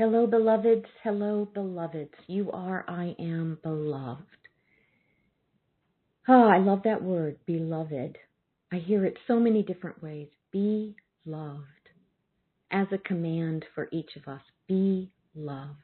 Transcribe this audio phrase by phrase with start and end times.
[0.00, 0.86] Hello, beloveds.
[1.04, 2.14] Hello, beloveds.
[2.26, 4.24] You are, I am beloved.
[6.26, 8.16] Oh, I love that word, beloved.
[8.72, 10.28] I hear it so many different ways.
[10.52, 10.96] Be
[11.26, 11.90] loved.
[12.70, 15.76] As a command for each of us, be loved.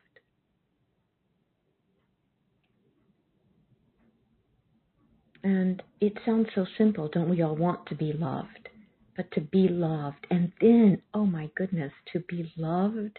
[5.44, 7.10] And it sounds so simple.
[7.12, 8.70] Don't we all want to be loved?
[9.14, 13.18] But to be loved, and then, oh my goodness, to be loved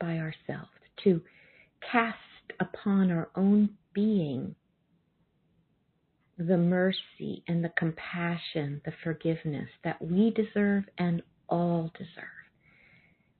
[0.00, 0.70] by ourselves,
[1.04, 1.20] to
[1.90, 2.18] cast
[2.60, 4.54] upon our own being
[6.38, 12.24] the mercy and the compassion, the forgiveness that we deserve and all deserve.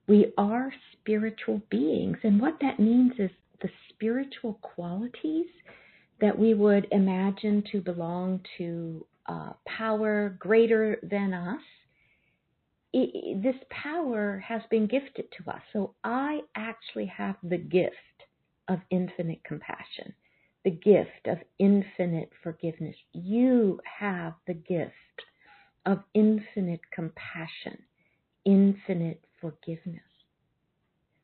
[0.09, 3.31] We are spiritual beings, and what that means is
[3.61, 5.47] the spiritual qualities
[6.21, 11.61] that we would imagine to belong to uh, power greater than us.
[12.93, 15.61] It, this power has been gifted to us.
[15.73, 17.95] So I actually have the gift
[18.69, 20.15] of infinite compassion
[20.65, 22.97] the gift of infinite forgiveness.
[23.13, 24.93] You have the gift
[25.87, 27.79] of infinite compassion,
[28.45, 30.03] infinite forgiveness.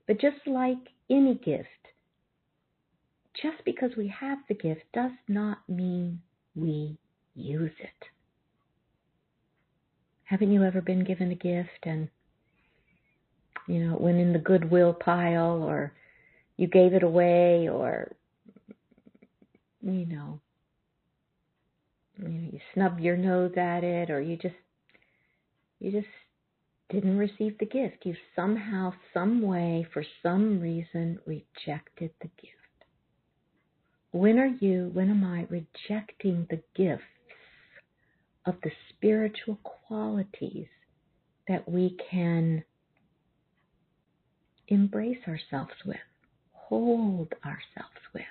[0.06, 0.78] But just like
[1.11, 1.69] any gift,
[3.34, 6.21] just because we have the gift does not mean
[6.55, 6.97] we
[7.34, 8.14] use it.
[10.25, 12.08] Haven't you ever been given a gift and,
[13.69, 15.92] you know, it went in the goodwill pile or
[16.56, 18.14] you gave it away or
[19.84, 20.41] you know,
[22.16, 24.55] you know, you snub your nose at it, or you just,
[25.81, 26.06] you just
[26.91, 28.05] didn't receive the gift.
[28.05, 32.55] You somehow, some way, for some reason, rejected the gift.
[34.12, 37.03] When are you, when am I rejecting the gifts
[38.47, 40.69] of the spiritual qualities
[41.48, 42.64] that we can
[44.69, 45.97] embrace ourselves with,
[46.53, 48.22] hold ourselves with?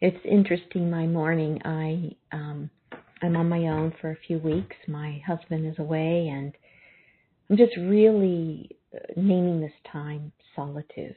[0.00, 0.90] it's interesting.
[0.90, 2.70] My morning, I um,
[3.22, 4.76] I'm on my own for a few weeks.
[4.86, 6.52] My husband is away, and
[7.48, 11.16] I'm just really uh, naming this time solitude.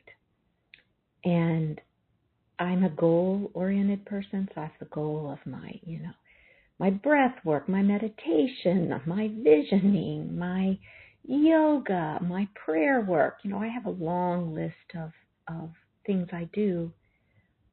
[1.26, 1.80] And
[2.60, 6.12] I'm a goal-oriented person, so that's the goal of my, you know,
[6.78, 10.78] my breath work, my meditation, my visioning, my
[11.24, 13.38] yoga, my prayer work.
[13.44, 15.12] You know, I have a long list of
[15.48, 15.72] of
[16.06, 16.92] things I do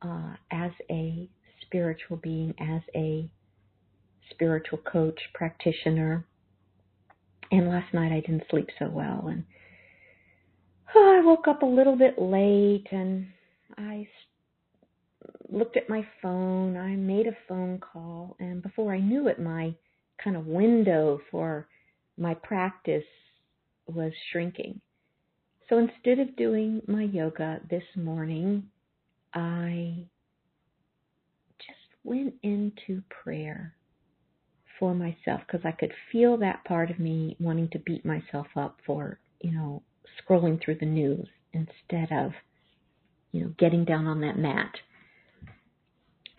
[0.03, 1.29] uh, as a
[1.63, 3.31] spiritual being, as a
[4.31, 6.25] spiritual coach, practitioner.
[7.53, 9.45] And last night I didn't sleep so well, and
[10.95, 13.29] oh, I woke up a little bit late, and
[13.79, 14.09] I
[15.49, 16.77] looked at my phone.
[16.77, 19.75] I made a phone call, and before I knew it, my
[20.23, 21.69] kind of window for
[22.19, 23.05] my practice
[23.87, 24.81] was shrinking.
[25.69, 28.65] So instead of doing my yoga this morning,
[29.34, 30.07] I
[31.59, 33.75] just went into prayer
[34.78, 38.78] for myself because I could feel that part of me wanting to beat myself up
[38.87, 39.83] for, you know,
[40.21, 42.33] scrolling through the news instead of,
[43.33, 44.73] you know, getting down on that mat.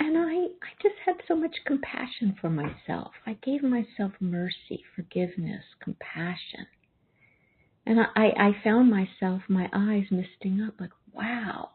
[0.08, 3.12] And I, I just had so much compassion for myself.
[3.26, 6.66] I gave myself mercy, forgiveness, compassion.
[7.86, 11.72] And I, I found myself, my eyes misting up like, wow,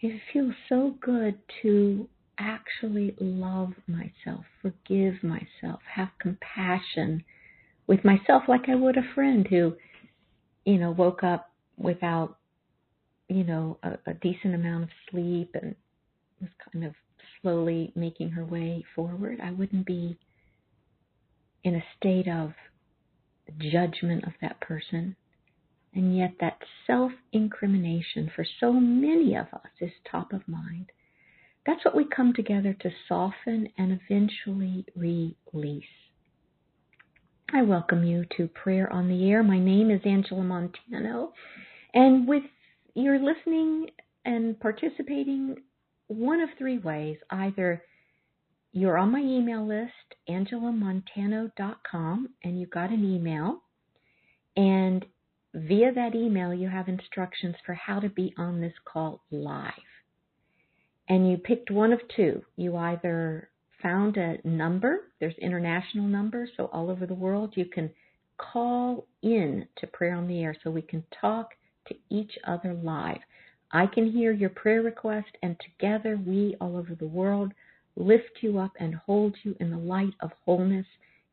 [0.00, 7.22] it feels so good to actually love myself, forgive myself, have compassion
[7.86, 9.76] with myself like I would a friend who,
[10.64, 12.38] you know, woke up without,
[13.28, 15.76] you know, a, a decent amount of sleep and
[16.40, 16.94] was kind of
[17.40, 19.40] slowly making her way forward.
[19.42, 20.18] I wouldn't be
[21.64, 22.52] in a state of
[23.58, 25.16] judgment of that person.
[25.94, 30.92] And yet, that self incrimination for so many of us is top of mind.
[31.64, 35.84] That's what we come together to soften and eventually release.
[37.52, 39.42] I welcome you to Prayer on the Air.
[39.42, 41.32] My name is Angela Montano,
[41.94, 42.42] and with
[42.94, 43.86] you're listening
[44.24, 45.56] and participating
[46.08, 47.18] one of three ways.
[47.30, 47.82] Either
[48.72, 49.92] you're on my email list,
[50.28, 53.62] angelamontano.com, and you got an email,
[54.56, 55.06] and
[55.56, 59.72] Via that email, you have instructions for how to be on this call live.
[61.08, 62.42] And you picked one of two.
[62.56, 63.48] You either
[63.82, 67.90] found a number, there's international numbers, so all over the world, you can
[68.36, 71.52] call in to Prayer on the Air so we can talk
[71.88, 73.20] to each other live.
[73.72, 77.52] I can hear your prayer request, and together we all over the world
[77.96, 80.86] lift you up and hold you in the light of wholeness,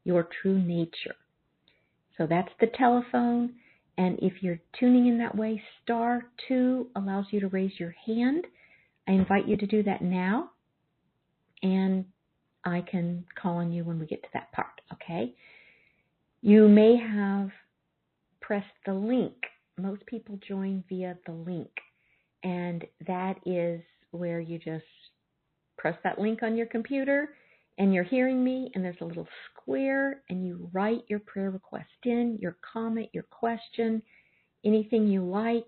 [0.03, 1.15] your true nature.
[2.17, 3.53] So that's the telephone.
[3.97, 8.45] And if you're tuning in that way, star two allows you to raise your hand.
[9.07, 10.51] I invite you to do that now.
[11.61, 12.05] And
[12.65, 15.33] I can call on you when we get to that part, okay?
[16.41, 17.51] You may have
[18.41, 19.35] pressed the link.
[19.77, 21.69] Most people join via the link.
[22.43, 23.81] And that is
[24.11, 24.83] where you just
[25.77, 27.29] press that link on your computer
[27.77, 31.89] and you're hearing me, and there's a little square, and you write your prayer request
[32.03, 33.99] in, your comment, your question,
[34.63, 35.65] anything you like,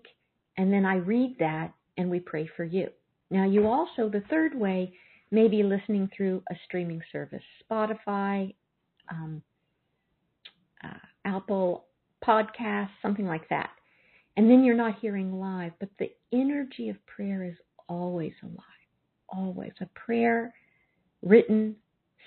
[0.56, 2.88] and then I read that and we pray for you.
[3.30, 4.92] Now, you also, the third way,
[5.32, 8.54] may be listening through a streaming service, Spotify,
[9.10, 9.42] um,
[10.84, 11.86] uh, Apple
[12.24, 13.70] Podcasts, something like that.
[14.36, 17.56] And then you're not hearing live, but the energy of prayer is
[17.88, 18.62] always alive,
[19.28, 19.72] always.
[19.80, 20.52] A prayer
[21.22, 21.76] written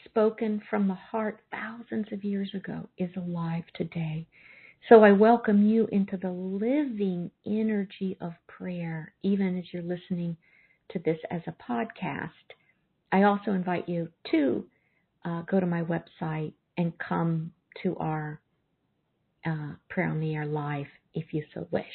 [0.05, 4.25] spoken from the heart thousands of years ago is alive today.
[4.87, 10.37] So I welcome you into the living energy of prayer, even as you're listening
[10.91, 12.29] to this as a podcast.
[13.11, 14.65] I also invite you to
[15.25, 17.51] uh, go to my website and come
[17.83, 18.41] to our
[19.45, 21.85] uh, Prayer on the Air live if you so wish.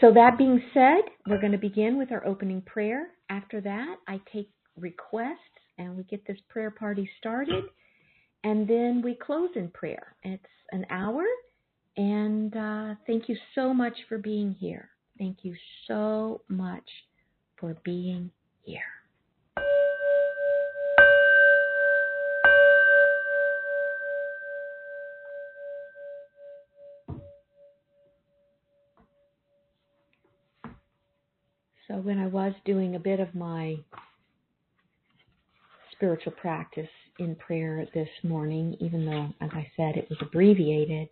[0.00, 3.08] So, that being said, we're going to begin with our opening prayer.
[3.30, 5.36] After that, I take requests
[5.78, 7.64] and we get this prayer party started
[8.44, 10.16] and then we close in prayer.
[10.22, 11.24] It's an hour
[11.96, 14.90] and uh, thank you so much for being here.
[15.18, 15.54] Thank you
[15.86, 16.88] so much
[17.58, 18.30] for being
[18.64, 19.01] here.
[32.02, 33.76] When I was doing a bit of my
[35.92, 36.88] spiritual practice
[37.20, 41.08] in prayer this morning, even though, as I said, it was abbreviated,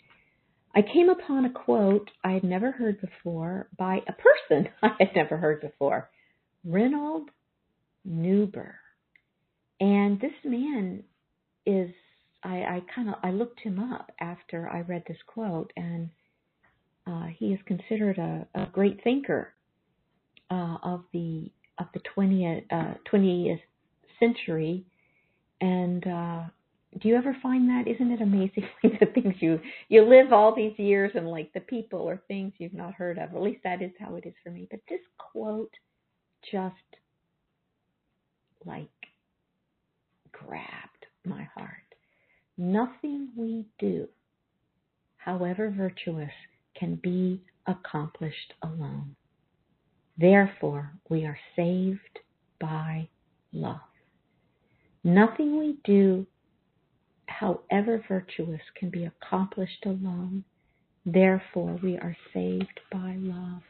[0.75, 5.15] I came upon a quote I had never heard before by a person I had
[5.15, 6.11] never heard before,
[6.65, 7.31] Reinhold
[8.05, 8.75] Niebuhr.
[9.79, 11.05] And this man
[11.67, 11.91] is,
[12.43, 16.11] I, I kind of, I looked him up after I read this quote, and
[17.07, 19.53] uh, he is considered a, a great thinker
[20.51, 23.61] uh, of the of the 20th, uh, 20th
[24.19, 24.85] century.
[25.61, 26.43] And uh,
[27.01, 27.89] do you ever find that?
[27.89, 32.01] Isn't it amazing the things you you live all these years and like the people
[32.01, 33.35] or things you've not heard of?
[33.35, 34.67] At least that is how it is for me.
[34.71, 35.73] But this quote
[36.51, 36.75] just
[38.65, 38.89] like
[40.33, 41.77] grabbed my heart.
[42.59, 44.07] Nothing we do,
[45.17, 46.31] however virtuous,
[46.79, 49.17] can be accomplished alone.
[50.21, 52.19] Therefore, we are saved
[52.61, 53.09] by
[53.55, 53.81] love.
[55.03, 56.27] Nothing we do,
[57.25, 60.45] however virtuous, can be accomplished alone.
[61.07, 63.63] Therefore, we are saved by love.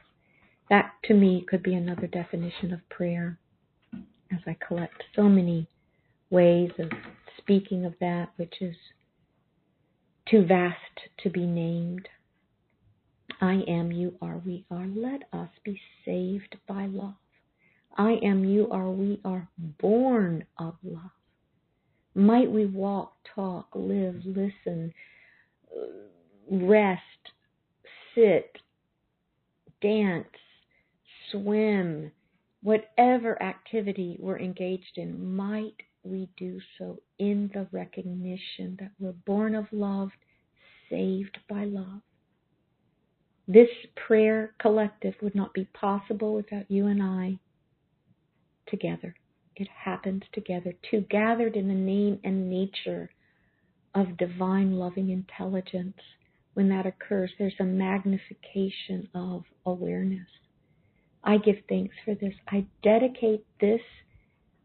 [0.69, 3.39] That, to me, could be another definition of prayer
[4.33, 5.69] as I collect so many
[6.31, 6.91] ways of
[7.39, 8.75] speaking of that which is
[10.29, 10.77] too vast
[11.23, 12.09] to be named.
[13.41, 14.87] I am, you are, we are.
[14.87, 17.15] Let us be saved by love.
[17.97, 19.49] I am, you are, we are
[19.81, 21.11] born of love.
[22.15, 24.93] Might we walk, talk, live, listen,
[26.51, 27.01] rest,
[28.15, 28.59] sit,
[29.81, 30.27] dance,
[31.31, 32.11] swim,
[32.63, 39.55] whatever activity we're engaged in, might we do so in the recognition that we're born
[39.55, 40.11] of love,
[40.91, 42.01] saved by love.
[43.53, 43.69] This
[44.07, 47.37] prayer collective would not be possible without you and I
[48.69, 49.13] together.
[49.57, 53.11] It happens together, two gathered in the name and nature
[53.97, 55.99] of divine loving intelligence.
[56.55, 60.29] When that occurs, there's a magnification of awareness.
[61.25, 62.35] I give thanks for this.
[62.47, 63.83] I dedicate this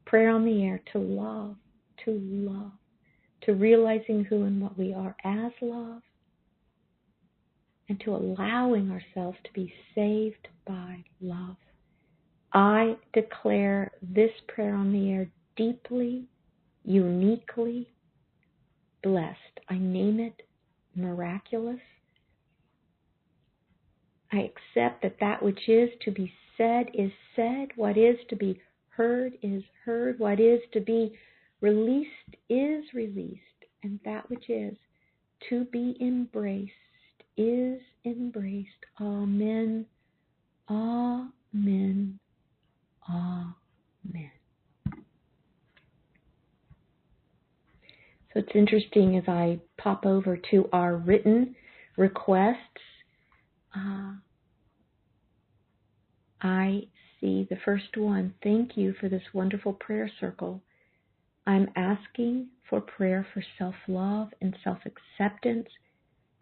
[0.05, 1.55] prayer on the air to love,
[2.05, 2.73] to love,
[3.45, 6.03] to realizing who and what we are as love,
[7.89, 11.57] and to allowing ourselves to be saved by love.
[12.53, 16.25] I declare this prayer on the air deeply,
[16.83, 17.89] uniquely
[19.03, 19.59] blessed.
[19.69, 20.41] I name it
[20.95, 21.79] miraculous.
[24.31, 28.59] I accept that that which is to be said is said, what is to be
[28.89, 31.13] heard is heard, what is to be
[31.61, 32.09] released
[32.49, 33.41] is released,
[33.83, 34.75] and that which is
[35.49, 36.71] to be embraced
[37.37, 38.69] is embraced.
[38.99, 39.85] Amen.
[40.69, 42.19] Amen.
[43.09, 44.31] Amen.
[48.33, 51.55] So it's interesting as I pop over to our written
[51.97, 52.57] requests.
[53.75, 54.13] Uh,
[56.41, 56.83] I
[57.19, 58.33] see the first one.
[58.43, 60.61] Thank you for this wonderful prayer circle.
[61.47, 65.67] I'm asking for prayer for self love and self acceptance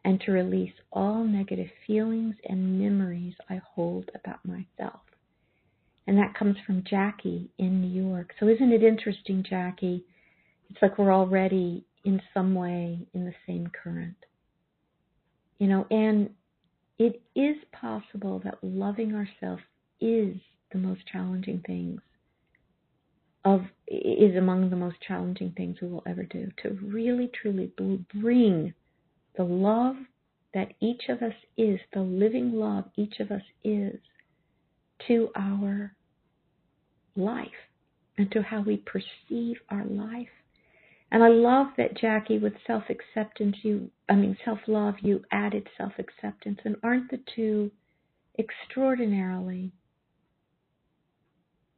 [0.05, 5.01] and to release all negative feelings and memories I hold about myself.
[6.07, 8.31] And that comes from Jackie in New York.
[8.39, 10.03] So isn't it interesting, Jackie?
[10.69, 14.17] It's like we're already in some way in the same current.
[15.60, 16.29] You know, and
[17.00, 19.63] it is possible that loving ourselves
[20.01, 20.36] is
[20.72, 22.01] the most challenging things
[23.45, 27.72] of is among the most challenging things we will ever do to really truly
[28.13, 28.74] bring
[29.36, 29.96] the love
[30.54, 34.00] that each of us is, the living love each of us is,
[35.08, 35.94] to our
[37.16, 37.48] life
[38.18, 40.28] and to how we perceive our life.
[41.12, 45.68] And I love that Jackie, with self acceptance, you, I mean, self love, you added
[45.78, 46.60] self acceptance.
[46.66, 47.72] And aren't the two
[48.40, 49.72] extraordinarily,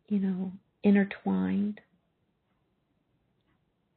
[0.08, 0.52] you know,
[0.84, 1.82] intertwined?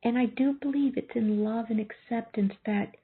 [0.03, 2.97] And I do believe it's in love and acceptance that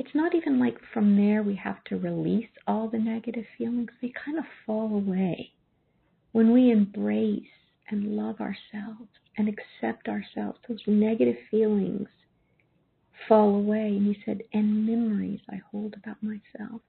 [0.00, 3.90] it's not even like from there we have to release all the negative feelings.
[4.00, 5.52] They kind of fall away
[6.32, 7.42] when we embrace
[7.90, 10.58] and love ourselves and accept ourselves.
[10.66, 12.08] Those negative feelings
[13.28, 13.88] fall away.
[13.88, 16.80] And he said, and memories I hold about myself.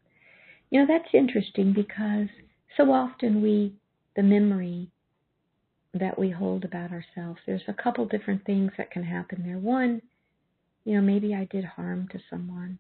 [0.70, 2.30] You know, that's interesting because
[2.78, 3.74] so often we,
[4.16, 4.90] the memory
[5.94, 9.58] that we hold about ourselves, there's a couple different things that can happen there.
[9.58, 10.02] One,
[10.86, 12.80] you know, maybe I did harm to someone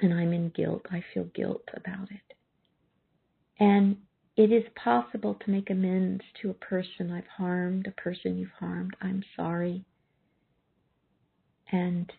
[0.00, 0.86] and I'm in guilt.
[0.90, 2.34] I feel guilt about it.
[3.60, 3.96] And
[4.36, 8.94] it is possible to make amends to a person I've harmed, a person you've harmed.
[9.00, 9.84] I'm sorry.
[11.72, 12.10] And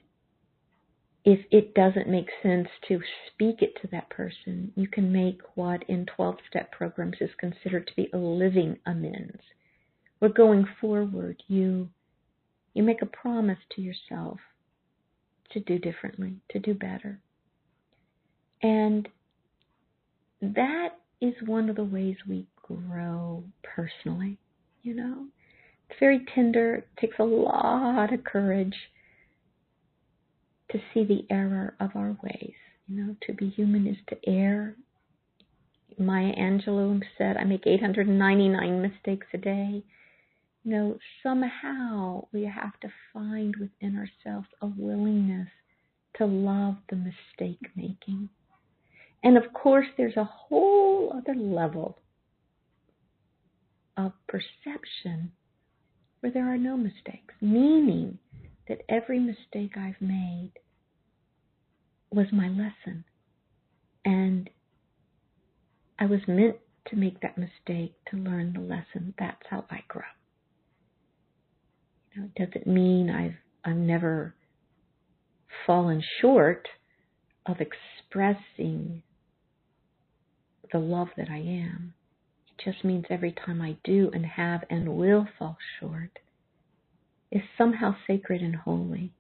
[1.26, 5.84] if it doesn't make sense to speak it to that person, you can make what
[5.90, 9.42] in 12 step programs is considered to be a living amends.
[10.20, 11.90] We're going forward, you
[12.74, 14.40] you make a promise to yourself
[15.52, 17.20] to do differently, to do better.
[18.62, 19.08] And
[20.42, 20.90] that
[21.22, 24.38] is one of the ways we grow personally,
[24.84, 25.26] you know.
[25.90, 28.76] It's very tender, it takes a lot of courage
[30.72, 32.54] to see the error of our ways.
[32.88, 34.76] You know, to be human is to err.
[35.98, 39.84] Maya Angelou said, I make 899 mistakes a day.
[40.64, 45.50] You know, somehow we have to find within ourselves a willingness
[46.18, 48.30] to love the mistake making
[49.24, 52.00] and of course, there's a whole other level
[53.98, 55.32] of perception
[56.20, 58.18] where there are no mistakes, meaning
[58.68, 60.54] that every mistake I've made
[62.12, 63.04] was my lesson.
[64.06, 64.50] And
[65.98, 66.58] I was meant
[66.88, 69.14] to make that mistake to learn the lesson.
[69.20, 70.04] That's how I grow.
[72.16, 74.34] Know, it doesn't mean I've I've never
[75.66, 76.68] fallen short
[77.46, 79.04] of expressing
[80.72, 81.94] the love that I am.
[82.48, 86.20] It just means every time I do and have and will fall short
[87.32, 89.12] is somehow sacred and holy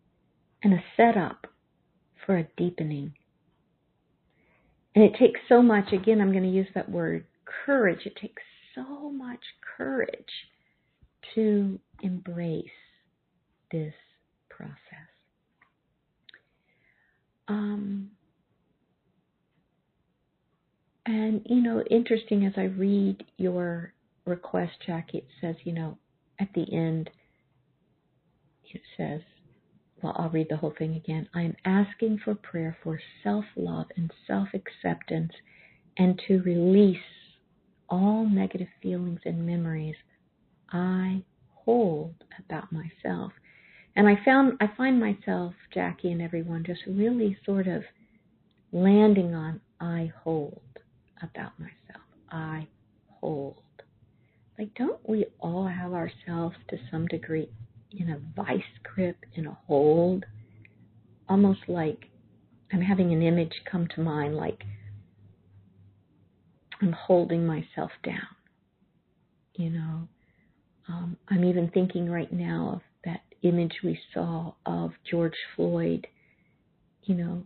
[0.63, 1.47] and a setup
[2.25, 3.13] for a deepening.
[4.95, 7.25] And it takes so much, again, I'm going to use that word
[7.65, 8.05] courage.
[8.05, 8.41] It takes
[8.75, 9.39] so much
[9.77, 10.19] courage
[11.35, 12.65] to embrace
[13.71, 13.93] this
[14.49, 14.75] process.
[17.47, 18.11] Um,
[21.09, 23.93] and, you know, interesting as I read your
[24.25, 25.97] request, Jackie, it says, you know,
[26.39, 27.09] at the end,
[28.71, 29.21] it says,
[30.03, 31.27] well, I'll read the whole thing again.
[31.33, 35.31] I am asking for prayer for self love and self acceptance
[35.97, 36.97] and to release
[37.89, 39.95] all negative feelings and memories
[40.71, 41.23] I
[41.65, 43.31] hold about myself.
[43.95, 47.81] And I found I find myself, Jackie and everyone, just really sort of
[48.71, 50.61] landing on I hold
[51.21, 52.03] about myself.
[52.31, 52.67] I
[53.19, 53.63] hold.
[54.57, 57.49] Like, don't we all have ourselves to some degree
[57.91, 60.25] in a vice grip, in a hold?
[61.27, 62.09] Almost like
[62.71, 64.63] I'm having an image come to mind, like
[66.81, 68.35] I'm holding myself down.
[69.55, 70.07] You know,
[70.87, 76.07] um, I'm even thinking right now of that image we saw of George Floyd,
[77.03, 77.43] you know,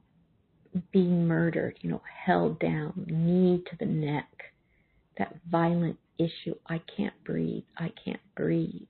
[0.91, 4.29] being murdered, you know, held down, knee to the neck,
[5.17, 6.55] that violent issue.
[6.67, 7.63] I can't breathe.
[7.77, 8.87] I can't breathe.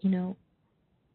[0.00, 0.36] You know,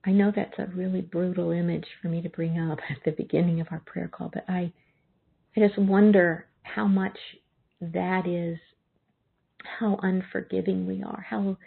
[0.06, 3.60] I know that's a really brutal image for me to bring up at the beginning
[3.62, 4.72] of our prayer call, but I
[5.56, 7.18] I just wonder how much
[7.82, 8.60] that is
[9.80, 11.58] how unforgiving we are, how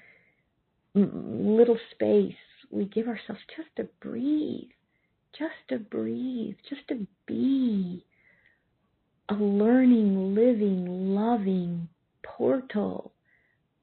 [0.94, 2.34] little space
[2.70, 4.70] we give ourselves just to breathe,
[5.38, 8.04] just to breathe, just to be
[9.28, 11.88] a learning, living, loving
[12.22, 13.12] portal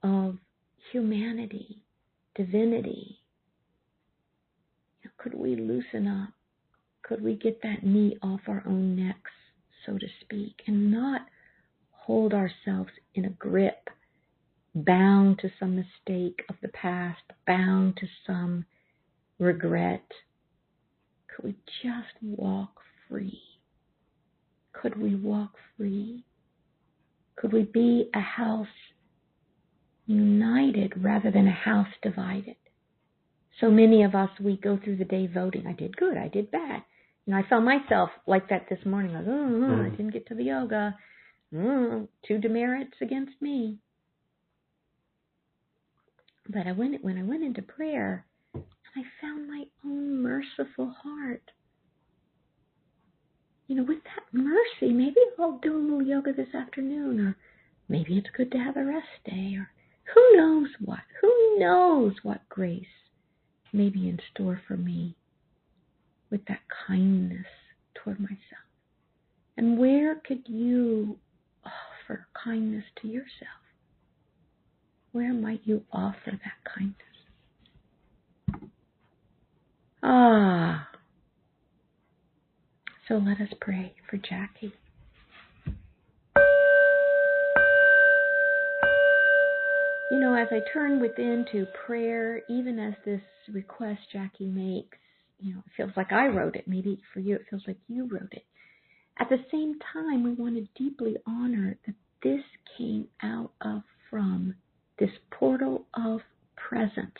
[0.02, 0.36] of
[0.92, 1.82] humanity,
[2.34, 3.18] divinity.
[5.18, 6.30] Could we loosen up?
[7.02, 9.32] Could we get that knee off our own necks,
[9.84, 11.22] so to speak, and not
[11.90, 13.88] hold ourselves in a grip,
[14.74, 18.64] bound to some mistake of the past, bound to some
[19.40, 20.06] regret?
[21.38, 23.40] Could we just walk free?
[24.72, 26.24] Could we walk free?
[27.36, 28.66] Could we be a house
[30.06, 32.56] united rather than a house divided?
[33.60, 35.66] So many of us, we go through the day voting.
[35.68, 36.16] I did good.
[36.16, 36.82] I did bad.
[37.26, 39.14] And I found myself like that this morning.
[39.14, 39.86] Like, oh, mm.
[39.86, 40.96] I didn't get to the yoga.
[41.54, 43.78] Mm, two demerits against me.
[46.48, 48.26] But I went when I went into prayer,
[48.94, 51.50] and I found my own merciful heart.
[53.66, 57.36] You know, with that mercy, maybe I'll do a little yoga this afternoon, or
[57.88, 59.70] maybe it's good to have a rest day, or
[60.14, 61.00] who knows what?
[61.20, 62.86] Who knows what grace
[63.72, 65.14] may be in store for me
[66.30, 67.46] with that kindness
[67.94, 68.38] toward myself?
[69.56, 71.18] And where could you
[71.64, 73.60] offer kindness to yourself?
[75.12, 77.07] Where might you offer that kindness?
[80.02, 80.88] Ah.
[83.08, 84.72] So let us pray for Jackie.
[90.10, 93.20] You know, as I turn within to prayer, even as this
[93.52, 94.96] request Jackie makes,
[95.38, 96.66] you know, it feels like I wrote it.
[96.66, 98.44] Maybe for you it feels like you wrote it.
[99.20, 102.42] At the same time, we want to deeply honor that this
[102.76, 104.54] came out of, from
[104.98, 106.20] this portal of
[106.56, 107.18] presence,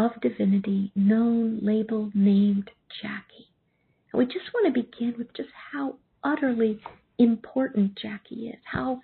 [0.00, 2.70] of divinity, known, labeled, named
[3.02, 3.48] Jackie.
[4.12, 6.80] And we just want to begin with just how utterly
[7.18, 9.00] important Jackie is, how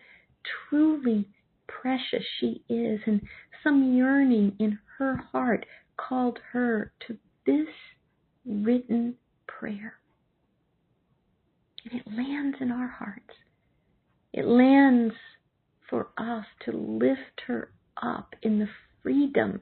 [0.69, 1.29] truly
[1.67, 3.21] precious she is, and
[3.63, 5.67] some yearning in her heart
[5.99, 7.69] called her to this
[8.47, 9.95] written prayer.
[11.85, 13.35] And it lands in our hearts.
[14.33, 15.15] It lands
[15.91, 17.71] for us to lift her
[18.03, 18.69] up in the
[19.03, 19.61] freedom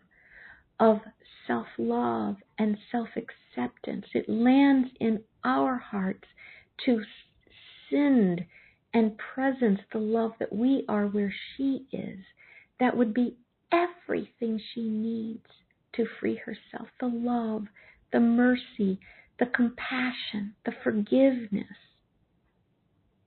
[0.80, 1.00] of
[1.46, 4.06] self love and self acceptance.
[4.14, 6.26] It lands in our hearts
[6.86, 7.02] to
[7.90, 8.44] send
[8.92, 12.20] and presence the love that we are where she is.
[12.80, 13.36] That would be
[13.72, 15.46] everything she needs
[15.94, 17.64] to free herself the love,
[18.12, 18.98] the mercy,
[19.38, 21.66] the compassion, the forgiveness,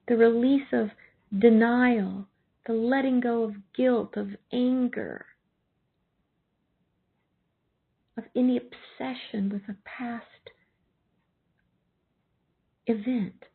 [0.07, 0.89] the release of
[1.37, 2.27] denial,
[2.65, 5.25] the letting go of guilt, of anger,
[8.17, 10.23] of any obsession with a past
[12.87, 13.45] event.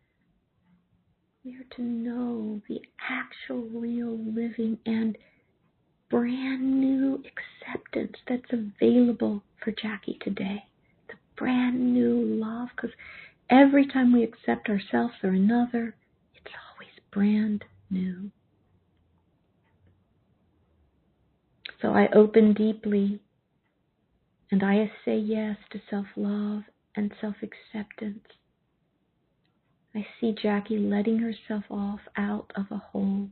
[1.45, 5.19] We are to know the actual, real, living, and
[6.09, 10.65] brand new acceptance that's available for Jackie today.
[11.09, 12.95] The brand new love, because
[13.51, 15.97] every time we accept ourselves or another,
[16.35, 18.31] it's always brand new.
[21.81, 23.19] So I open deeply
[24.53, 26.63] and I say yes to self love
[26.95, 28.21] and self acceptance.
[29.95, 33.31] I see Jackie letting herself off out of a hold.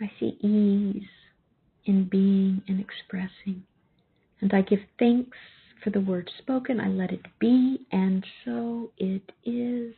[0.00, 1.08] I see ease
[1.86, 3.64] in being and expressing.
[4.40, 5.36] And I give thanks
[5.82, 6.80] for the word spoken.
[6.80, 9.92] I let it be, and so it is.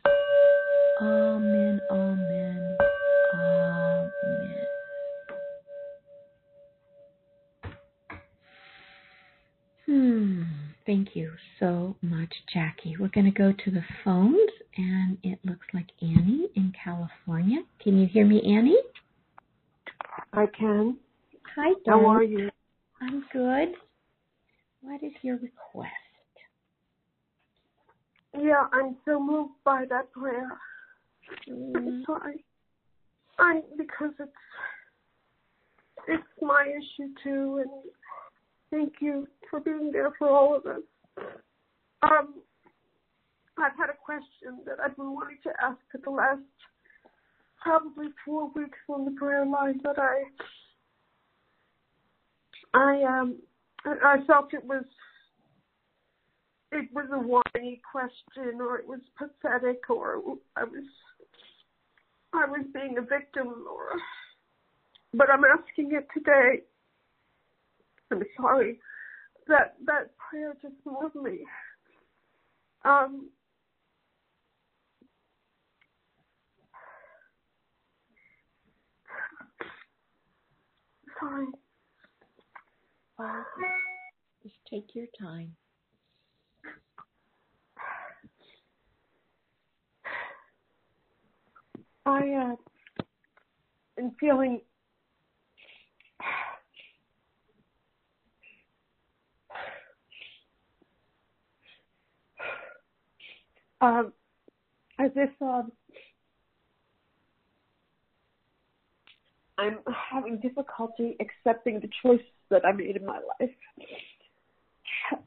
[1.01, 2.77] Amen, amen,
[3.35, 3.88] amen.
[9.89, 10.43] Hmm.
[10.85, 12.95] Thank you so much, Jackie.
[12.99, 17.63] We're going to go to the phones, and it looks like Annie in California.
[17.81, 18.77] Can you hear me, Annie?
[20.31, 20.97] I can.
[21.55, 22.51] Hi, How are you?
[23.01, 23.69] I'm good.
[24.81, 25.89] What is your request?
[28.39, 30.49] Yeah, I'm so moved by that prayer.
[31.49, 31.75] Mm.
[31.75, 32.45] I'm sorry.
[33.39, 34.31] I because it's
[36.07, 37.71] it's my issue too, and
[38.71, 40.81] thank you for being there for all of us.
[42.01, 42.35] Um,
[43.57, 46.41] I've had a question that I've been wanting to ask for the last
[47.61, 50.23] probably four weeks on the prayer line, but I
[52.73, 53.37] I um
[53.85, 54.85] I felt it was
[56.71, 60.21] it was a whiny question or it was pathetic or
[60.55, 60.85] I was
[62.33, 63.99] I was being a victim or
[65.13, 66.63] but I'm asking it today.
[68.11, 68.79] I'm sorry.
[69.47, 71.45] That that prayer just moved me.
[72.85, 73.29] Um
[81.19, 81.47] sorry.
[83.17, 83.43] Wow.
[84.43, 85.53] Just take your time.
[92.05, 92.55] I uh,
[93.99, 94.61] am feeling
[103.81, 104.13] um,
[104.99, 105.71] as if um,
[109.57, 109.79] I'm
[110.11, 113.49] having difficulty accepting the choices that I made in my life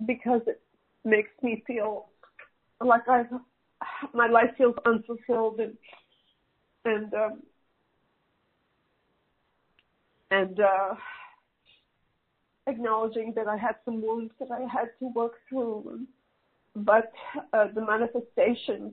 [0.06, 0.60] because it
[1.04, 2.06] makes me feel
[2.80, 3.26] like I've
[4.14, 5.76] my life feels unfulfilled and
[6.84, 7.42] and um,
[10.30, 10.94] and uh,
[12.66, 16.06] acknowledging that I had some wounds that I had to work through,
[16.74, 17.12] but
[17.52, 18.92] uh, the manifestation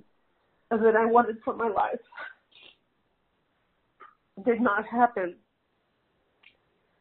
[0.69, 1.99] that I wanted for my life
[4.45, 5.35] did not happen.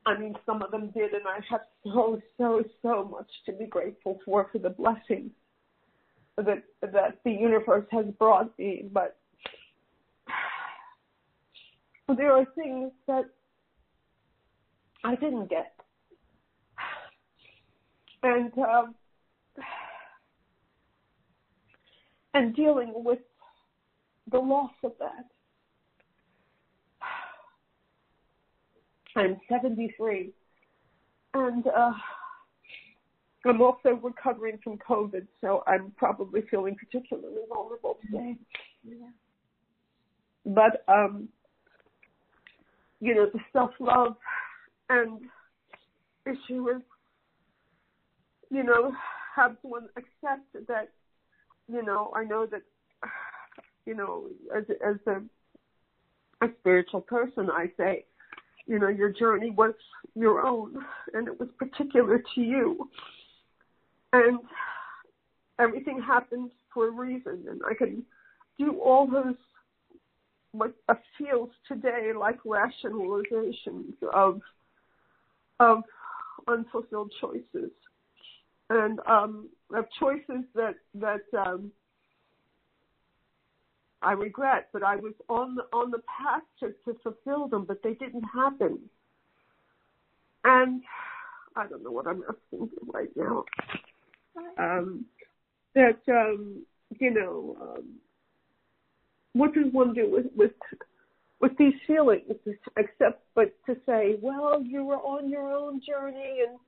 [0.07, 3.67] I mean, some of them did, and I have so, so, so much to be
[3.67, 5.31] grateful for for the blessings
[6.37, 8.85] that that the universe has brought me.
[8.91, 9.19] But
[12.17, 13.27] there are things that
[15.05, 15.75] I didn't get,
[18.23, 18.95] and um,
[22.39, 23.19] and dealing with
[24.31, 25.27] the loss of that.
[29.17, 30.31] I'm 73,
[31.35, 31.93] and uh,
[33.45, 38.37] I'm also recovering from COVID, so I'm probably feeling particularly vulnerable today.
[38.85, 39.09] Yeah.
[40.47, 41.29] But um,
[43.01, 44.15] you know, the self love
[44.89, 45.23] and
[46.25, 46.83] issue is,
[48.51, 48.93] you know,
[49.35, 50.91] have someone accept that,
[51.71, 52.63] you know, I know that,
[53.87, 54.25] you know,
[54.57, 55.23] as as a
[56.45, 58.05] a spiritual person, I say,
[58.67, 59.75] you know, your journey was
[60.15, 60.77] your own
[61.15, 62.89] and it was particular to you.
[64.13, 64.39] And
[65.59, 68.05] everything happened for a reason and I can
[68.59, 69.35] do all those
[70.53, 70.73] what
[71.19, 74.41] feels today like rationalizations of
[75.61, 75.83] of
[76.47, 77.71] unfulfilled choices
[78.71, 81.71] and um, of choices that that um,
[84.03, 87.83] I regret, but I was on the on the path to, to fulfill them, but
[87.83, 88.79] they didn't happen.
[90.45, 90.83] And
[91.57, 93.45] I don't know what I'm asking right now.
[94.59, 95.05] Um,
[95.75, 96.65] that um,
[96.99, 97.85] you know, um,
[99.33, 100.53] what does one do with with
[101.41, 102.23] with these feelings
[102.77, 106.59] except but to say, well, you were on your own journey, and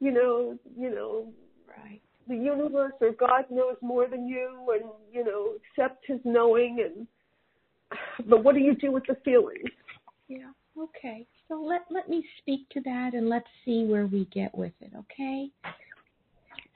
[0.00, 1.32] you know, you know,
[1.68, 6.78] right the universe or God knows more than you and, you know, accept his knowing
[6.84, 7.06] and
[8.28, 9.68] but what do you do with the feelings?
[10.28, 10.50] Yeah.
[10.78, 11.26] Okay.
[11.48, 14.92] So let let me speak to that and let's see where we get with it,
[14.96, 15.50] okay?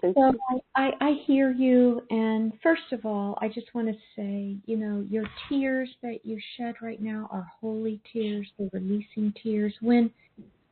[0.02, 0.32] Thank so
[0.74, 5.06] I, I hear you and first of all I just want to say, you know,
[5.08, 9.72] your tears that you shed right now are holy tears, they're releasing tears.
[9.80, 10.10] When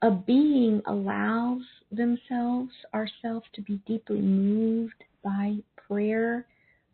[0.02, 1.62] a being allows
[1.92, 5.56] themselves, ourselves, to be deeply moved by
[5.88, 6.46] prayer,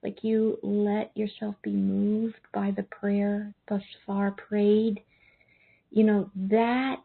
[0.02, 5.00] like you let yourself be moved by the prayer thus far prayed,
[5.90, 6.96] you know, that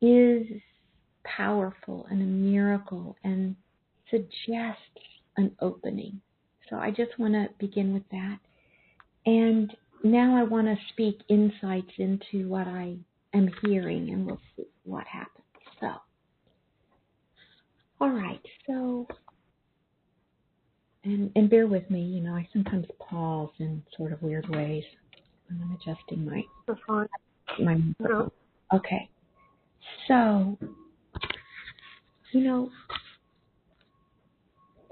[0.00, 0.46] is
[1.24, 3.54] powerful and a miracle and
[4.10, 4.80] suggests
[5.36, 6.20] an opening.
[6.70, 8.38] So I just want to begin with that.
[9.26, 12.96] And now I want to speak insights into what I
[13.34, 15.44] am hearing, and we'll see what happens.
[15.80, 15.88] So,
[18.00, 19.06] all right, so,
[21.04, 22.00] and and bear with me.
[22.00, 24.84] You know, I sometimes pause in sort of weird ways
[25.48, 26.42] when I'm adjusting my
[27.62, 28.30] my microphone.
[28.74, 29.08] Okay,
[30.06, 30.58] so,
[32.32, 32.70] you know,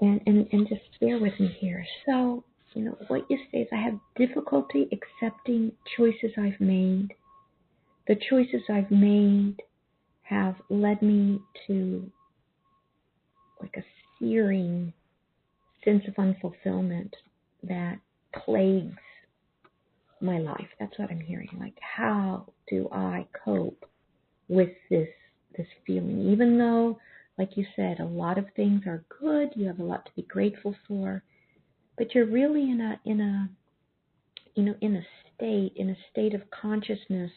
[0.01, 1.85] and and and just bear with me here.
[2.05, 7.13] So, you know, what you say is I have difficulty accepting choices I've made
[8.07, 9.57] the choices I've made
[10.27, 12.09] have led me to
[13.61, 13.83] like a
[14.19, 14.93] searing
[15.83, 17.11] sense of unfulfillment
[17.63, 17.97] that
[18.45, 18.95] plagues
[20.21, 20.67] my life.
[20.79, 21.49] That's what I'm hearing.
[21.59, 23.85] Like how do I cope
[24.47, 25.09] with this
[25.57, 26.29] this feeling?
[26.31, 26.99] Even though
[27.37, 29.49] like you said, a lot of things are good.
[29.55, 31.23] You have a lot to be grateful for,
[31.97, 33.49] but you're really in a in a
[34.55, 37.31] you know in a state in a state of consciousness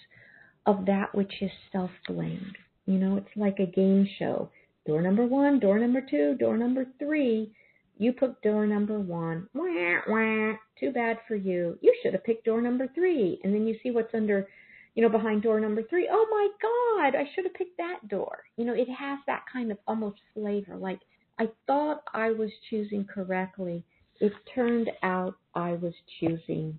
[0.66, 2.52] of that which is self blame.
[2.90, 4.50] You know, it's like a game show.
[4.86, 7.52] Door number one, door number two, door number three.
[7.98, 9.46] You picked door number one.
[9.54, 10.54] Wah, wah.
[10.78, 11.78] Too bad for you.
[11.82, 13.38] You should have picked door number three.
[13.44, 14.48] And then you see what's under
[14.94, 18.40] you know, behind door number three, oh my God, I should have picked that door.
[18.56, 20.76] You know, it has that kind of almost flavor.
[20.76, 20.98] Like,
[21.38, 23.84] I thought I was choosing correctly.
[24.20, 26.78] It turned out I was choosing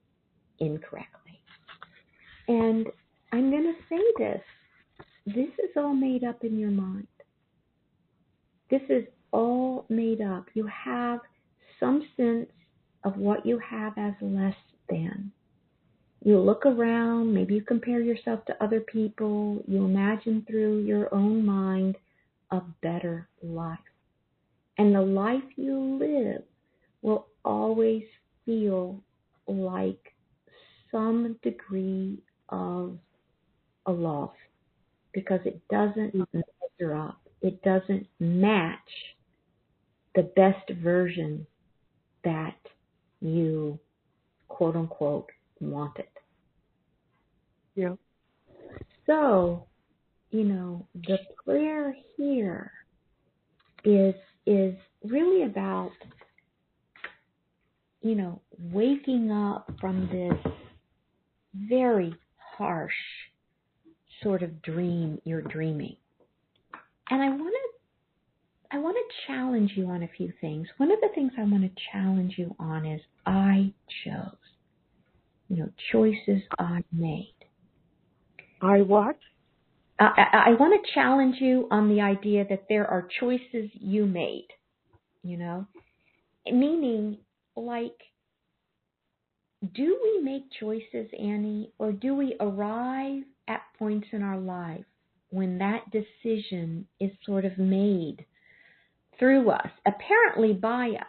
[0.60, 1.39] incorrectly.
[2.50, 2.88] And
[3.32, 4.41] I'm going to say this
[5.26, 7.08] this is all made up in your mind.
[8.70, 10.46] This is all made up.
[10.54, 11.20] You have
[11.80, 12.50] some sense
[13.04, 14.56] of what you have as less
[14.90, 15.32] than.
[16.24, 21.44] You look around, maybe you compare yourself to other people, you imagine through your own
[21.46, 21.98] mind
[22.52, 23.80] a better life.
[24.78, 26.44] And the life you live
[27.02, 28.04] will always
[28.46, 29.02] feel
[29.48, 30.14] like
[30.92, 32.98] some degree of
[33.88, 34.32] a loss
[35.13, 37.19] because it doesn't measure up.
[37.41, 38.80] It doesn't match
[40.15, 41.45] the best version
[42.24, 42.58] that
[43.19, 43.80] you
[44.47, 46.06] quote unquote wanted.
[47.76, 47.95] Yeah.
[49.06, 49.67] So,
[50.30, 52.71] you know, the prayer here
[53.84, 55.91] is is really about
[58.02, 60.54] you know, waking up from this
[61.56, 62.13] very
[62.58, 62.93] harsh
[64.24, 65.96] sort of dream you're dreaming.
[67.10, 67.72] And I want to
[68.74, 70.66] I want to challenge you on a few things.
[70.78, 73.74] One of the things I want to challenge you on is I
[74.06, 74.32] chose.
[75.50, 77.36] You know, choices I made.
[78.62, 79.18] I what?
[80.00, 84.06] I, I, I want to challenge you on the idea that there are choices you
[84.06, 84.48] made,
[85.22, 85.68] you know,
[86.46, 87.18] meaning
[87.56, 87.98] like,
[89.76, 94.86] do we make choices, Annie, or do we arrive at points in our life
[95.30, 98.26] when that decision is sort of made
[99.18, 101.06] through us, apparently by us?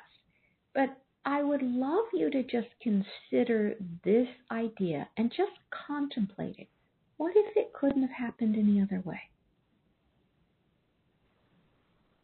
[0.75, 5.53] But I would love you to just consider this idea and just
[5.87, 6.69] contemplate it.
[7.17, 9.21] What if it couldn't have happened any other way?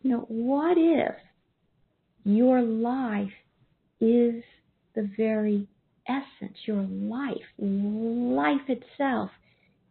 [0.02, 1.14] You know, what if
[2.24, 3.32] your life
[4.00, 4.42] is
[4.94, 5.68] the very
[6.08, 9.30] essence, your life, life itself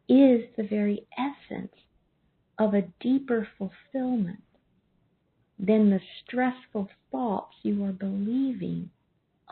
[0.09, 1.73] is the very essence
[2.59, 4.41] of a deeper fulfillment
[5.59, 8.89] than the stressful thoughts you are believing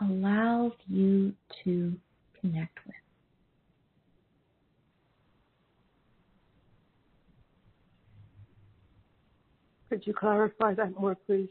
[0.00, 1.32] allows you
[1.64, 1.94] to
[2.40, 2.94] connect with.
[9.88, 11.48] Could you clarify that more, please?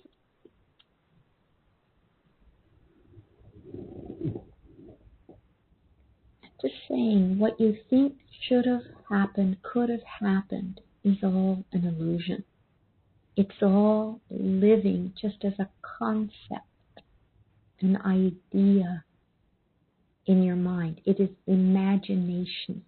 [6.62, 8.16] Just saying what you think
[8.48, 12.44] should have happened, could have happened, is all an illusion.
[13.36, 17.02] It's all living just as a concept,
[17.82, 19.04] an idea
[20.26, 21.02] in your mind.
[21.06, 22.84] It is imagination.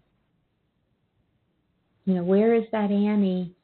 [2.05, 3.57] You know, where is that Annie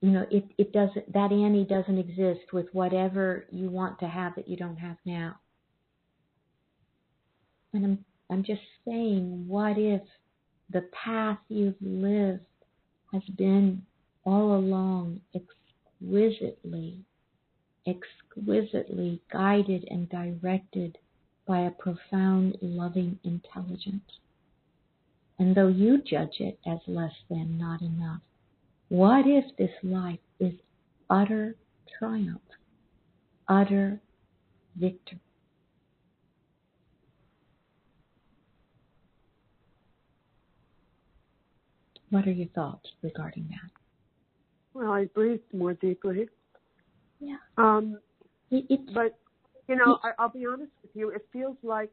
[0.00, 4.34] you know, it, it doesn't, that Annie doesn't exist with whatever you want to have
[4.36, 5.36] that you don't have now.
[7.72, 10.02] And I'm, I'm just saying, what if
[10.70, 12.44] the path you've lived
[13.12, 13.82] has been
[14.24, 17.04] all along exquisitely,
[17.86, 20.98] exquisitely guided and directed
[21.46, 24.18] by a profound, loving intelligence?
[25.38, 28.20] And though you judge it as less than, not enough,
[28.88, 30.52] what if this life is
[31.08, 31.56] utter
[31.98, 32.40] triumph,
[33.48, 34.00] utter
[34.76, 35.20] victory?
[42.10, 43.70] What are your thoughts regarding that?
[44.74, 46.28] Well, I breathe more deeply.
[47.20, 47.36] Yeah.
[47.56, 47.98] Um,
[48.50, 49.18] it, but
[49.68, 51.10] you know, I, I'll be honest with you.
[51.10, 51.90] It feels like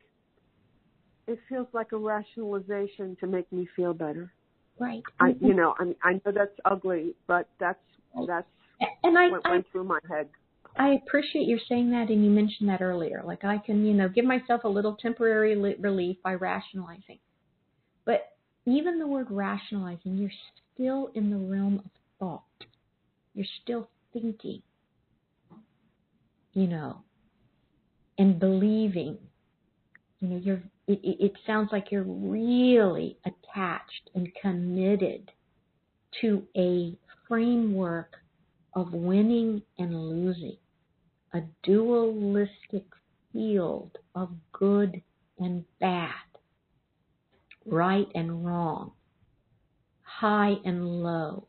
[1.28, 4.32] it feels like a rationalization to make me feel better.
[4.80, 5.02] Right.
[5.20, 7.80] I, you know, I mean, I know that's ugly, but that's
[8.28, 8.48] that's
[9.04, 10.28] and I, what I, went through my head.
[10.78, 13.22] I appreciate you saying that, and you mentioned that earlier.
[13.26, 17.20] Like I can, you know, give myself a little temporary relief by rationalizing.
[18.06, 18.35] But
[18.66, 20.32] even the word rationalizing, you're
[20.74, 22.68] still in the realm of thought.
[23.34, 24.62] You're still thinking,
[26.54, 27.02] you know,
[28.18, 29.18] and believing.
[30.20, 35.32] You know, you're it, it, sounds like you're really attached and committed
[36.22, 36.94] to a
[37.28, 38.14] framework
[38.76, 40.58] of winning and losing,
[41.34, 42.86] a dualistic
[43.34, 45.02] field of good
[45.40, 46.14] and bad,
[47.66, 48.92] right and wrong,
[50.04, 51.48] high and low,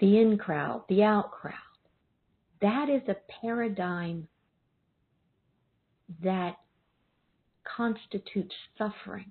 [0.00, 1.54] the in crowd, the out crowd.
[2.60, 4.28] That is a paradigm
[6.22, 6.56] that
[7.76, 9.30] constitutes suffering.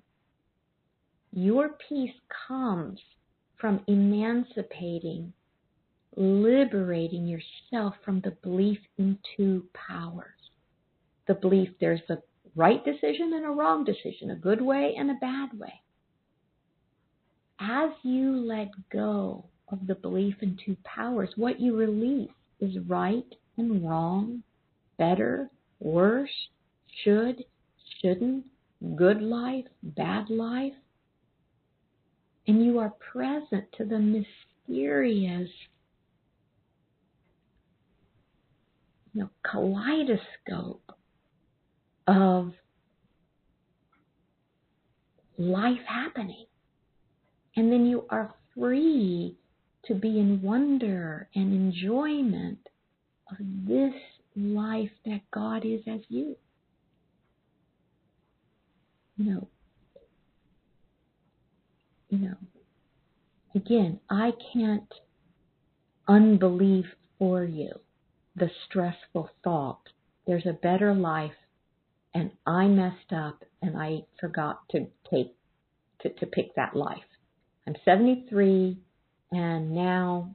[1.32, 2.14] Your peace
[2.48, 2.98] comes
[3.58, 5.32] from emancipating,
[6.16, 10.28] liberating yourself from the belief in two powers.
[11.26, 12.18] The belief there's a
[12.54, 15.72] right decision and a wrong decision, a good way and a bad way.
[17.60, 23.24] As you let go of the belief in two powers, what you release is right
[23.56, 24.42] and wrong,
[24.98, 26.30] better, worse,
[27.02, 27.44] should,
[28.00, 28.44] shouldn't,
[28.96, 30.74] good life, bad life.
[32.46, 35.48] And you are present to the mysterious
[39.14, 40.82] you know, kaleidoscope
[42.06, 42.52] of
[45.38, 46.46] life happening.
[47.56, 49.36] And then you are free
[49.86, 52.58] to be in wonder and enjoyment
[53.30, 53.36] of
[53.66, 53.94] this
[54.36, 56.36] life that God is as you.
[59.16, 59.48] You know,
[62.08, 62.36] you know,
[63.54, 64.92] again, I can't
[66.08, 66.86] unbelieve
[67.18, 67.72] for you
[68.36, 69.80] the stressful thought.
[70.26, 71.32] There's a better life
[72.14, 75.34] and I messed up and I forgot to take
[76.02, 76.98] to, to pick that life.
[77.66, 78.76] I'm 73
[79.30, 80.34] and now,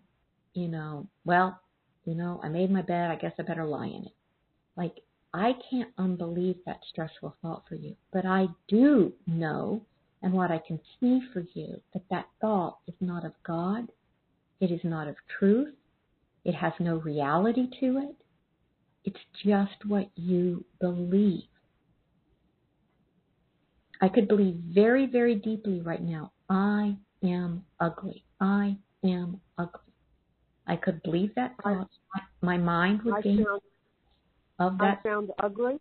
[0.54, 1.60] you know, well,
[2.06, 4.14] you know, I made my bed, I guess I better lie in it.
[4.76, 5.02] Like
[5.34, 9.82] I can't unbelieve that stressful thought for you, but I do know
[10.24, 13.92] and what I can see for you that that thought is not of God,
[14.60, 15.76] it is not of truth,
[16.44, 18.16] it has no reality to it.
[19.04, 21.44] It's just what you believe.
[24.02, 28.24] I could believe very, very deeply right now, I am ugly.
[28.40, 29.82] I am ugly.
[30.68, 31.90] I could believe that thought.
[32.42, 33.46] My mind would be
[34.60, 35.00] of that.
[35.04, 35.78] I sound ugly?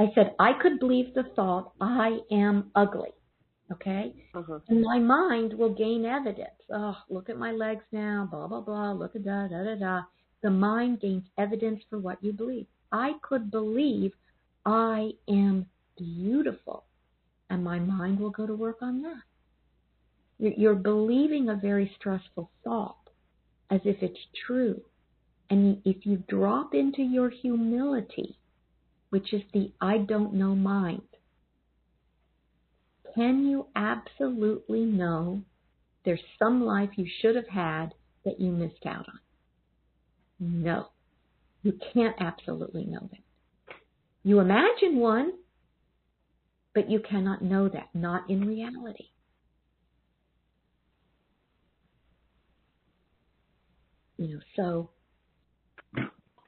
[0.00, 3.10] I said, I could believe the thought, I am ugly.
[3.72, 4.14] Okay?
[4.34, 4.60] Uh-huh.
[4.68, 6.50] And my mind will gain evidence.
[6.72, 10.00] Oh, look at my legs now, blah, blah, blah, look at da, da, da, da.
[10.42, 12.66] The mind gains evidence for what you believe.
[12.92, 14.12] I could believe
[14.64, 15.66] I am
[15.98, 16.84] beautiful
[17.50, 19.22] and my mind will go to work on that.
[20.38, 23.10] You're believing a very stressful thought
[23.70, 24.80] as if it's true.
[25.50, 28.38] And if you drop into your humility,
[29.10, 31.02] which is the I don't know mind,
[33.14, 35.42] can you absolutely know
[36.04, 39.20] there's some life you should have had that you missed out on?
[40.38, 40.88] No.
[41.62, 43.74] You can't absolutely know that.
[44.22, 45.32] You imagine one,
[46.78, 49.06] but you cannot know that, not in reality.
[54.16, 54.90] You know, so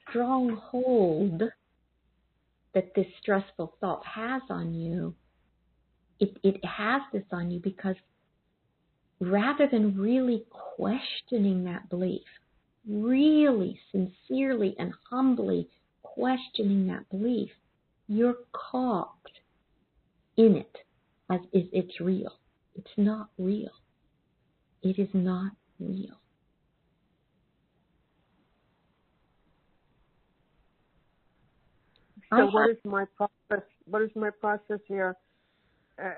[0.08, 1.42] strong hold
[2.74, 5.16] that this stressful thought has on you,
[6.20, 7.96] it, it has this on you because
[9.18, 10.44] rather than really
[10.76, 12.22] questioning that belief,
[12.88, 15.68] really sincerely and humbly
[16.04, 17.50] questioning that belief,
[18.06, 19.16] you're caught
[20.36, 20.76] in it
[21.30, 22.32] as if it's real.
[22.74, 23.70] It's not real.
[24.82, 26.16] It is not real.
[32.30, 33.66] So what is my process?
[33.86, 35.16] What is my process here?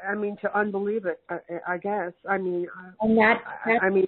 [0.09, 2.13] I mean, to unbelieve it, I, I guess.
[2.29, 2.67] I mean,
[3.01, 4.07] and that, I, I mean,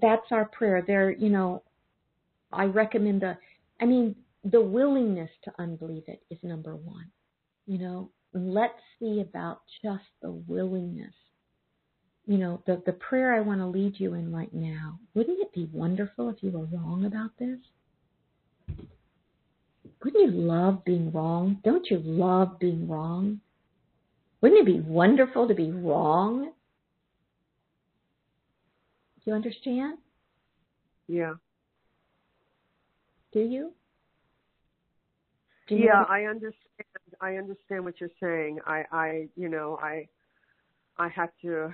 [0.00, 0.82] that's our prayer.
[0.86, 1.62] There, you know,
[2.52, 3.36] I recommend the.
[3.80, 7.06] I mean, the willingness to unbelieve it is number one.
[7.66, 11.14] You know, let's see about just the willingness.
[12.26, 15.52] You know, the, the prayer I want to lead you in right now, wouldn't it
[15.52, 17.58] be wonderful if you were wrong about this?
[20.04, 21.58] Wouldn't you love being wrong?
[21.64, 23.40] Don't you love being wrong?
[24.40, 26.52] Wouldn't it be wonderful to be wrong?
[29.24, 29.98] Do you understand?
[31.08, 31.34] Yeah.
[33.32, 33.72] Do you?
[35.68, 36.87] Do you yeah, I understand.
[37.20, 38.60] I understand what you're saying.
[38.66, 40.08] I, I, you know, I,
[40.98, 41.72] I have to,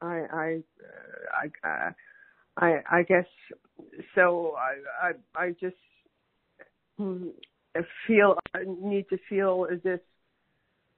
[0.00, 0.62] I, I,
[1.64, 1.90] I,
[2.56, 3.26] I, I guess.
[4.14, 5.76] So I, I, I just
[8.06, 10.00] feel I need to feel as if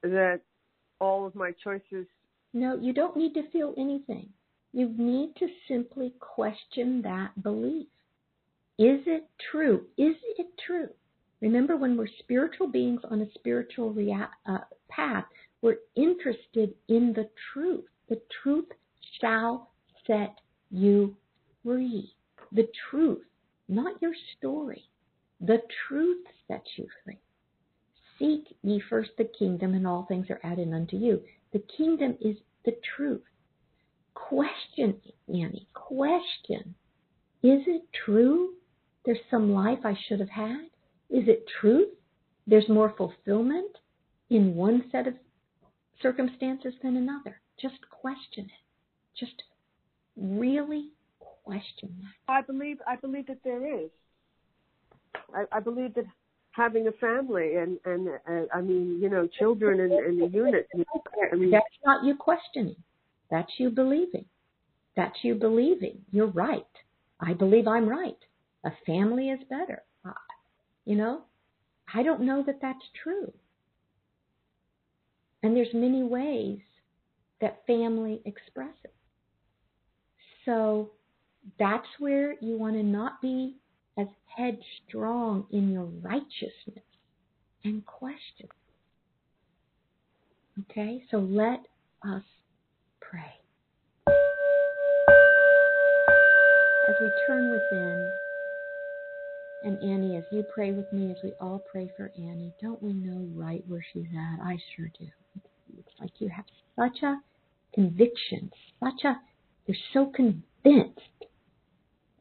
[0.03, 0.41] that
[1.01, 2.07] all of my choices.
[2.53, 4.29] No, you don't need to feel anything.
[4.73, 7.87] You need to simply question that belief.
[8.79, 9.87] Is it true?
[9.97, 10.89] Is it true?
[11.45, 15.27] Remember, when we're spiritual beings on a spiritual rea- uh, path,
[15.61, 17.85] we're interested in the truth.
[18.09, 18.65] The truth
[19.21, 19.71] shall
[20.07, 20.39] set
[20.71, 21.15] you
[21.63, 22.15] free.
[22.53, 23.27] The truth,
[23.69, 24.85] not your story.
[25.43, 27.21] The truth sets you free.
[28.19, 31.21] Seek ye first the kingdom, and all things are added unto you.
[31.53, 33.21] The kingdom is the truth.
[34.15, 36.75] Question, Annie, question.
[37.43, 38.55] Is it true
[39.05, 40.71] there's some life I should have had?
[41.11, 41.89] Is it truth
[42.47, 43.79] there's more fulfillment
[44.31, 45.15] in one set of
[46.01, 47.41] circumstances than another?
[47.61, 49.19] Just question it.
[49.19, 49.43] Just
[50.17, 50.91] really
[51.45, 52.33] question that.
[52.33, 53.91] I believe I believe that there is.
[55.35, 56.05] I, I believe that
[56.53, 60.69] having a family and and uh, I mean you know children and, and the unit.
[61.33, 62.77] I mean, That's not you questioning.
[63.31, 64.25] That's you believing.
[64.97, 65.99] That's you believing.
[66.13, 66.67] You're right.
[67.21, 68.19] I believe I'm right.
[68.65, 69.83] A family is better.
[70.85, 71.23] You know,
[71.93, 73.33] I don't know that that's true.
[75.43, 76.61] And there's many ways
[77.41, 78.91] that family expresses.
[80.45, 80.91] So
[81.59, 83.57] that's where you want to not be
[83.99, 86.85] as headstrong in your righteousness
[87.65, 88.49] and question.
[90.71, 91.61] Okay, so let
[92.09, 92.23] us
[93.01, 93.33] pray.
[96.89, 98.11] As we turn within,
[99.65, 102.93] and Annie, as you pray with me, as we all pray for Annie, don't we
[102.93, 104.45] know right where she's at?
[104.45, 105.07] I sure do.
[105.79, 106.45] It's like you have
[106.77, 107.17] such a
[107.75, 108.51] conviction,
[108.81, 109.17] such a,
[109.67, 111.01] you're so convinced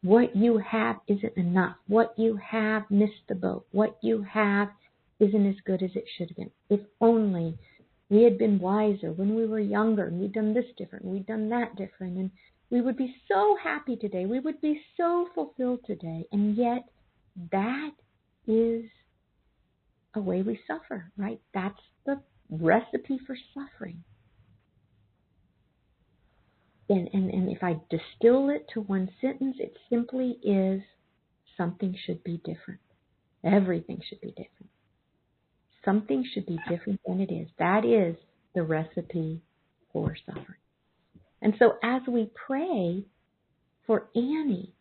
[0.04, 1.78] what you have isn't enough.
[1.88, 3.66] What you have missed the boat.
[3.72, 4.70] What you have
[5.20, 6.52] isn't as good as it should have been.
[6.70, 7.58] If only
[8.10, 11.50] we had been wiser when we were younger and we'd done this different, we'd done
[11.50, 12.32] that different, and
[12.70, 14.26] we would be so happy today.
[14.26, 16.26] We would be so fulfilled today.
[16.32, 16.84] And yet,
[17.52, 17.92] that
[18.48, 18.86] is
[20.16, 21.40] a way we suffer, right?
[21.54, 24.04] That's the recipe for suffering.
[26.90, 30.82] And, and, and if I distill it to one sentence, it simply is
[31.58, 32.82] something should be different.
[33.44, 34.70] Everything should be different.
[35.84, 37.48] Something should be different than it is.
[37.60, 38.16] That is
[38.54, 39.42] the recipe
[39.92, 40.60] for suffering.
[41.42, 43.06] And so as we pray
[43.86, 44.74] for Annie,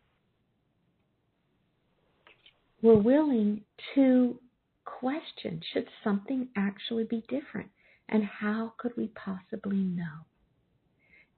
[2.83, 3.63] we're willing
[3.95, 4.39] to
[4.85, 7.71] question should something actually be different?
[8.09, 10.27] And how could we possibly know?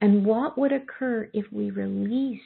[0.01, 2.42] And what would occur if we released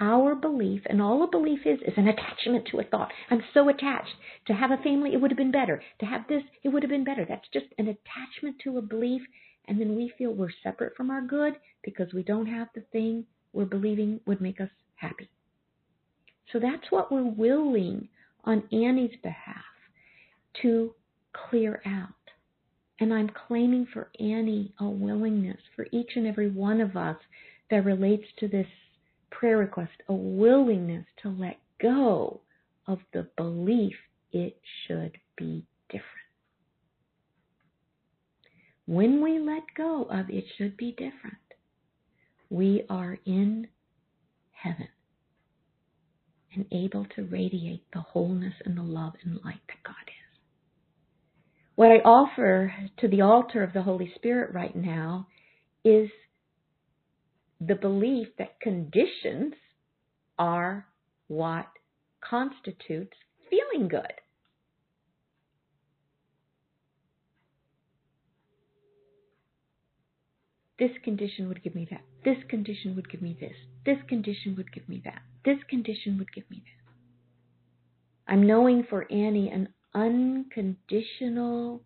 [0.00, 3.12] our belief, and all a belief is, is an attachment to a thought.
[3.30, 4.14] I'm so attached.
[4.46, 5.80] To have a family, it would have been better.
[6.00, 7.24] To have this, it would have been better.
[7.28, 9.22] That's just an attachment to a belief,
[9.68, 11.54] and then we feel we're separate from our good
[11.84, 15.28] because we don't have the thing we're believing would make us happy.
[16.52, 18.08] So that's what we're willing
[18.44, 19.64] on Annie's behalf
[20.62, 20.94] to
[21.48, 22.08] clear out.
[23.00, 27.16] And I'm claiming for Annie a willingness for each and every one of us
[27.70, 28.66] that relates to this
[29.30, 32.40] prayer request, a willingness to let go
[32.86, 33.96] of the belief
[34.32, 36.08] it should be different.
[38.86, 41.36] When we let go of it should be different,
[42.50, 43.66] we are in
[44.52, 44.88] heaven
[46.54, 50.38] and able to radiate the wholeness and the love and light that God is.
[51.76, 55.26] What I offer to the altar of the Holy Spirit right now
[55.84, 56.08] is
[57.60, 59.54] the belief that conditions
[60.38, 60.86] are
[61.28, 61.66] what
[62.20, 63.16] constitutes
[63.50, 64.12] feeling good.
[70.78, 72.02] This condition would give me that.
[72.24, 73.54] This condition would give me this.
[73.84, 75.22] This condition would give me that.
[75.44, 76.94] This condition would give me this.
[78.26, 81.82] I'm knowing for Annie an unconditional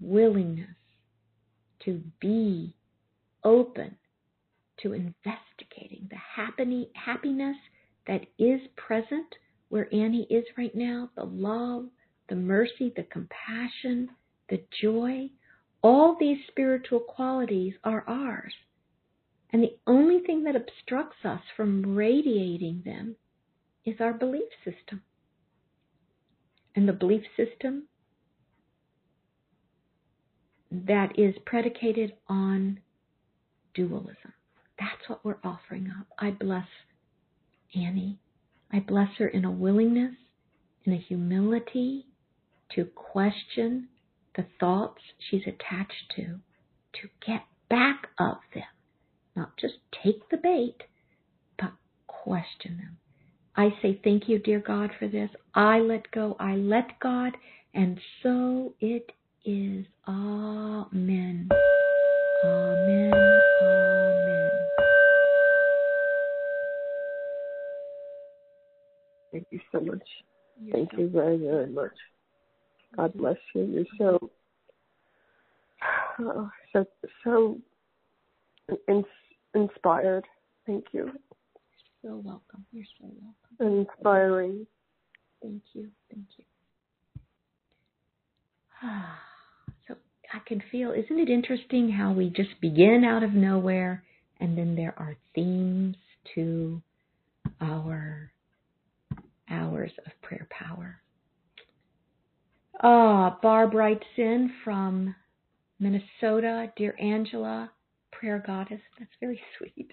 [0.00, 0.76] willingness
[1.84, 2.74] to be
[3.42, 3.96] open
[4.82, 7.56] to investigating the happy, happiness
[8.06, 9.26] that is present
[9.68, 11.86] where Annie is right now, the love,
[12.28, 14.08] the mercy, the compassion,
[14.48, 15.28] the joy,
[15.82, 18.52] all these spiritual qualities are ours.
[19.52, 23.16] And the only thing that obstructs us from radiating them
[23.84, 25.02] is our belief system.
[26.76, 27.88] And the belief system
[30.70, 32.78] that is predicated on
[33.74, 34.32] dualism.
[34.78, 36.06] That's what we're offering up.
[36.18, 36.68] I bless
[37.74, 38.18] Annie.
[38.72, 40.14] I bless her in a willingness,
[40.84, 42.06] in a humility
[42.76, 43.88] to question
[44.36, 46.38] the thoughts she's attached to,
[46.94, 48.62] to get back of them.
[49.40, 50.76] Not just take the bait,
[51.58, 51.72] but
[52.06, 52.98] question them.
[53.56, 55.30] I say thank you, dear God, for this.
[55.54, 56.36] I let go.
[56.38, 57.32] I let God.
[57.72, 59.10] And so it
[59.46, 59.86] is.
[60.06, 61.48] Amen.
[62.44, 63.14] Amen.
[63.62, 64.50] Amen.
[69.32, 70.02] Thank you so much.
[70.62, 71.92] You're Thank so- you very, very much.
[72.94, 73.20] God mm-hmm.
[73.20, 73.62] bless you.
[73.64, 74.30] You're so,
[76.18, 76.86] oh, so,
[77.24, 77.58] so
[78.86, 79.04] in,
[79.54, 80.24] inspired.
[80.66, 81.06] Thank you.
[82.02, 82.64] You're so welcome.
[82.72, 83.86] You're so welcome.
[83.88, 84.66] Inspiring.
[85.42, 85.88] Thank you.
[86.10, 86.44] Thank you.
[88.82, 89.18] Ah,
[89.88, 89.94] so
[90.32, 94.04] I can feel, isn't it interesting how we just begin out of nowhere
[94.40, 95.96] and then there are themes
[96.34, 96.80] to
[97.60, 98.32] our
[99.50, 101.00] hours of prayer power?
[102.82, 105.14] Ah, Barb writes in from
[105.78, 107.70] Minnesota, dear Angela,
[108.12, 108.80] prayer goddess.
[108.98, 109.92] That's very sweet.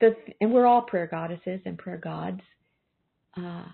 [0.00, 2.40] The, and we're all prayer goddesses and prayer gods.
[3.36, 3.64] Uh,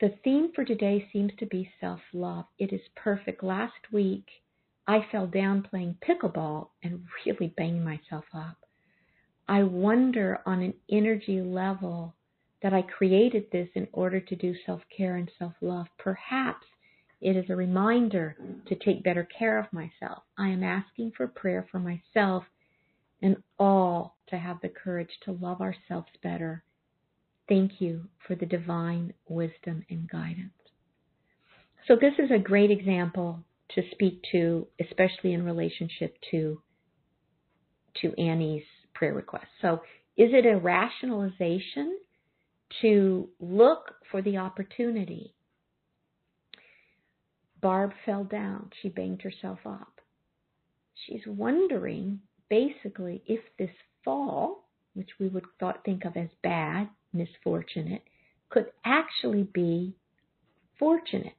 [0.00, 2.44] the theme for today seems to be self love.
[2.58, 3.42] It is perfect.
[3.42, 4.26] Last week,
[4.86, 8.56] I fell down playing pickleball and really banged myself up.
[9.48, 12.14] I wonder on an energy level
[12.62, 15.86] that I created this in order to do self care and self love.
[15.98, 16.66] Perhaps
[17.20, 18.36] it is a reminder
[18.66, 20.22] to take better care of myself.
[20.38, 22.44] I am asking for prayer for myself
[23.22, 26.62] and all to have the courage to love ourselves better.
[27.48, 30.52] Thank you for the divine wisdom and guidance.
[31.86, 33.42] So, this is a great example
[33.74, 36.60] to speak to, especially in relationship to,
[38.02, 38.64] to Annie's
[38.94, 39.46] prayer request.
[39.62, 39.80] So,
[40.16, 41.98] is it a rationalization
[42.82, 45.34] to look for the opportunity?
[47.60, 48.70] Barb fell down.
[48.82, 50.00] She banged herself up.
[51.06, 53.70] She's wondering basically if this
[54.04, 58.02] fall, which we would thought, think of as bad, misfortunate,
[58.50, 59.94] could actually be
[60.78, 61.34] fortunate,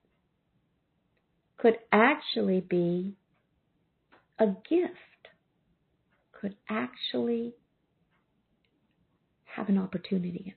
[1.57, 3.16] could actually be
[4.38, 4.93] a gift,
[6.32, 7.53] could actually
[9.55, 10.55] have an opportunity in it.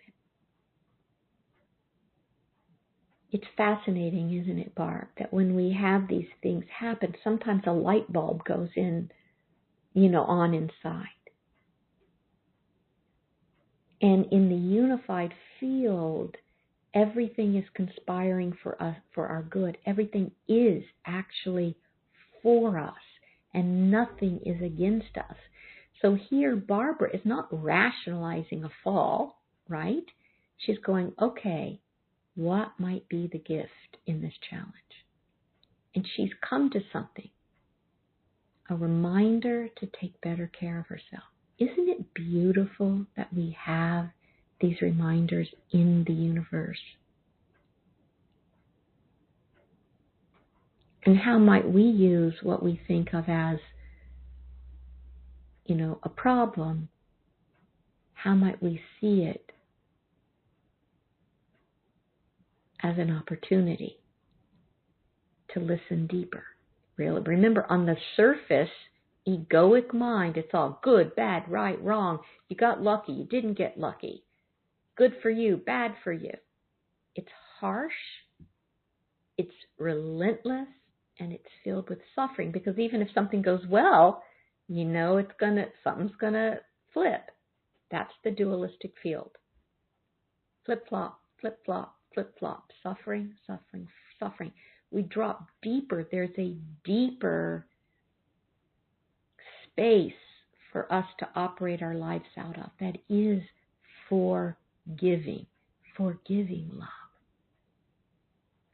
[3.33, 8.13] It's fascinating, isn't it, Barb, that when we have these things happen, sometimes a light
[8.13, 9.11] bulb goes in,
[9.95, 11.07] you know, on inside.
[14.01, 16.37] And in the unified field,
[16.95, 19.79] everything is conspiring for us for our good.
[19.87, 21.77] Everything is actually
[22.43, 22.95] for us
[23.55, 25.37] and nothing is against us.
[26.01, 30.05] So here Barbara is not rationalizing a fall, right?
[30.59, 31.81] She's going, okay,
[32.35, 33.71] what might be the gift
[34.07, 34.73] in this challenge?
[35.95, 37.31] And she's come to something.
[38.71, 41.25] A reminder to take better care of herself.
[41.59, 44.11] Isn't it beautiful that we have
[44.61, 46.79] these reminders in the universe?
[51.05, 53.59] And how might we use what we think of as,
[55.67, 56.89] you know, a problem?
[58.15, 59.51] How might we see it
[62.81, 63.99] as an opportunity
[65.53, 66.45] to listen deeper?
[66.97, 68.71] Really, remember, on the surface,
[69.27, 72.19] egoic mind, it's all good, bad, right, wrong.
[72.49, 74.25] You got lucky, you didn't get lucky.
[74.97, 76.33] Good for you, bad for you.
[77.15, 77.31] It's
[77.61, 77.93] harsh,
[79.39, 80.69] it's relentless,
[81.19, 84.23] and it's filled with suffering because even if something goes well,
[84.69, 86.59] you know it's gonna something's gonna
[86.93, 87.31] flip.
[87.91, 89.31] That's the dualistic field.
[90.65, 93.89] Flip flop, flip flop, flip flop, suffering, suffering,
[94.19, 94.53] suffering.
[94.93, 96.07] We drop deeper.
[96.11, 97.67] There's a deeper
[99.73, 100.13] space
[100.71, 103.43] for us to operate our lives out of that is
[104.09, 105.47] forgiving,
[105.97, 106.89] forgiving love,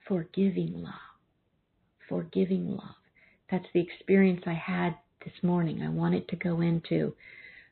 [0.06, 0.94] forgiving love,
[2.08, 2.96] forgiving love.
[3.50, 5.82] That's the experience I had this morning.
[5.82, 7.14] I wanted to go into,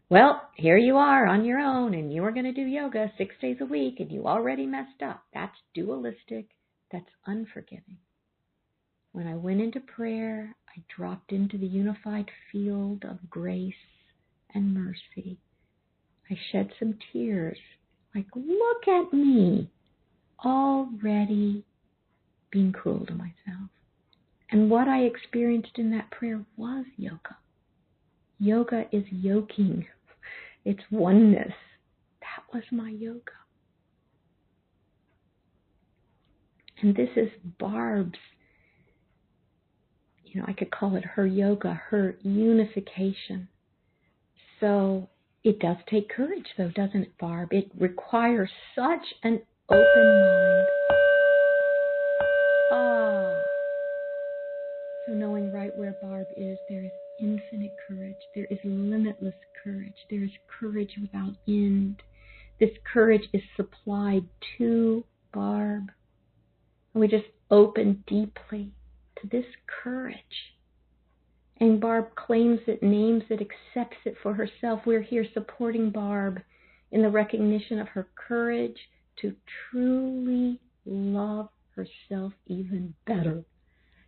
[0.08, 3.34] well, here you are on your own and you are going to do yoga six
[3.40, 5.22] days a week and you already messed up.
[5.34, 6.46] That's dualistic.
[6.92, 7.98] That's unforgiving.
[9.16, 13.72] When I went into prayer, I dropped into the unified field of grace
[14.52, 15.38] and mercy.
[16.30, 17.56] I shed some tears,
[18.14, 19.70] like, look at me,
[20.44, 21.64] already
[22.50, 23.70] being cruel to myself.
[24.50, 27.38] And what I experienced in that prayer was yoga.
[28.38, 29.86] Yoga is yoking,
[30.66, 31.54] it's oneness.
[32.20, 33.32] That was my yoga.
[36.82, 38.18] And this is Barb's
[40.36, 43.48] you know, I could call it her yoga, her unification.
[44.60, 45.08] So
[45.42, 47.54] it does take courage, though, doesn't it, Barb?
[47.54, 50.66] It requires such an open mind.
[52.70, 53.34] Ah.
[55.06, 58.14] So knowing right where Barb is, there is infinite courage.
[58.34, 59.34] There is limitless
[59.64, 59.96] courage.
[60.10, 60.30] There is
[60.60, 62.02] courage without end.
[62.60, 64.26] This courage is supplied
[64.58, 65.90] to Barb.
[66.92, 68.72] And we just open deeply
[69.20, 69.46] to this
[69.82, 70.16] courage.
[71.58, 74.80] And Barb claims it, names it, accepts it for herself.
[74.84, 76.40] We're here supporting Barb
[76.92, 78.76] in the recognition of her courage
[79.22, 79.34] to
[79.70, 83.42] truly love herself even better.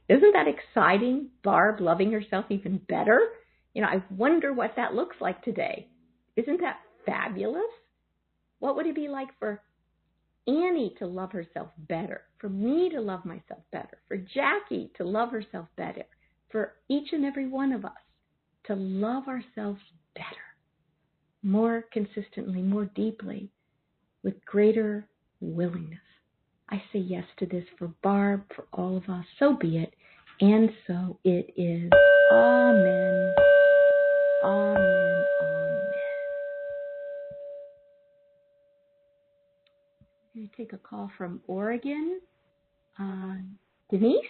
[0.09, 1.28] Isn't that exciting?
[1.42, 3.20] Barb loving herself even better?
[3.74, 5.88] You know, I wonder what that looks like today.
[6.36, 7.62] Isn't that fabulous?
[8.59, 9.62] What would it be like for
[10.49, 15.30] Annie to love herself better, for me to love myself better, for Jackie to love
[15.30, 16.05] herself better,
[16.51, 17.92] for each and every one of us
[18.66, 19.80] to love ourselves
[20.14, 20.26] better,
[21.42, 23.51] more consistently, more deeply,
[24.24, 25.07] with greater
[25.40, 25.99] willingness.
[26.70, 29.24] I say yes to this for Barb, for all of us.
[29.38, 29.94] So be it.
[30.40, 31.90] And so it is.
[32.32, 33.34] Amen.
[34.44, 35.18] Amen.
[40.39, 42.22] Going to take a call from Oregon.
[42.95, 43.43] Uh,
[43.91, 44.22] Denise?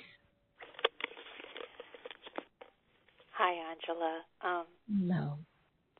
[3.36, 4.24] Hi, Angela.
[4.40, 5.36] Um, Hello.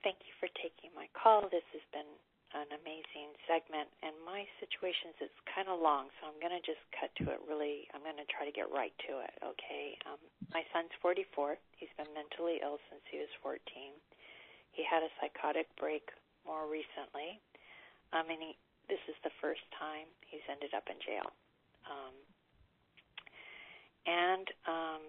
[0.00, 1.44] Thank you for taking my call.
[1.52, 2.09] This has been
[2.56, 6.64] an amazing segment, and my situation is it's kind of long, so I'm going to
[6.64, 7.84] just cut to it really.
[7.92, 10.00] I'm going to try to get right to it, okay?
[10.09, 10.16] Um,
[10.56, 11.61] my son's 44.
[11.76, 13.61] He's been mentally ill since he was 14.
[14.72, 16.09] He had a psychotic break
[16.48, 17.36] more recently.
[18.16, 18.52] I mean, he,
[18.89, 21.28] this is the first time he's ended up in jail.
[21.89, 22.14] Um,
[24.09, 25.05] and um,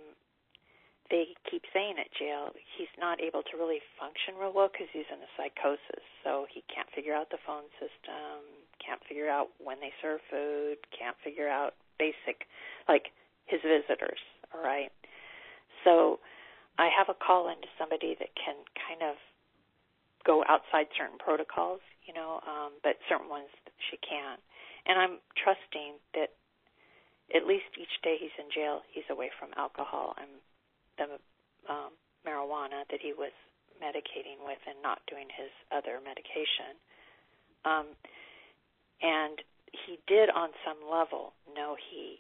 [1.10, 5.10] they keep saying at jail he's not able to really function real well because he's
[5.10, 6.04] in a psychosis.
[6.24, 8.44] So he can't figure out the phone system,
[8.84, 12.46] can't figure out when they serve food, can't figure out basic,
[12.88, 13.12] like
[13.48, 14.22] his visitors.
[14.54, 14.92] All right.
[15.84, 16.20] So
[16.78, 19.18] I have a call into somebody that can kind of
[20.26, 23.54] go outside certain protocols, you know, um, but certain ones
[23.94, 24.42] she can't.
[24.90, 26.34] And I'm trusting that
[27.30, 30.18] at least each day he's in jail, he's away from alcohol.
[30.18, 30.42] I'm
[30.98, 31.22] the
[31.70, 31.94] um,
[32.26, 33.30] marijuana that he was
[33.78, 36.74] medicating with and not doing his other medication.
[37.62, 37.94] Um,
[39.06, 39.38] and
[39.70, 42.18] he did, on some level, know he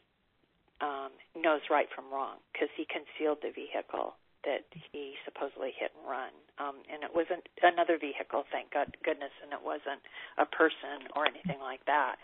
[0.85, 4.13] um, knows right from wrong because he concealed the vehicle
[4.45, 6.31] that he supposedly hit and run.
[6.59, 9.99] Um, and it wasn't another vehicle, thank God, goodness, and it wasn't
[10.37, 12.15] a person or anything like that.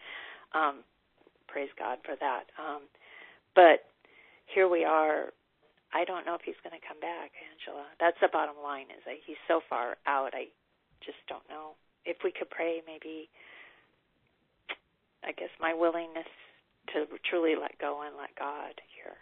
[0.56, 0.84] Um,
[1.48, 2.48] praise God for that.
[2.56, 2.88] Um,
[3.56, 3.92] but
[4.48, 5.36] here we are
[5.96, 7.88] I don't know if he's going to come back, Angela.
[8.04, 8.92] That's the bottom line.
[8.92, 10.36] Is that he's so far out.
[10.36, 10.52] I
[11.00, 11.80] just don't know.
[12.04, 13.32] If we could pray, maybe.
[15.24, 16.30] I guess my willingness
[16.94, 19.18] to truly let go and let God here.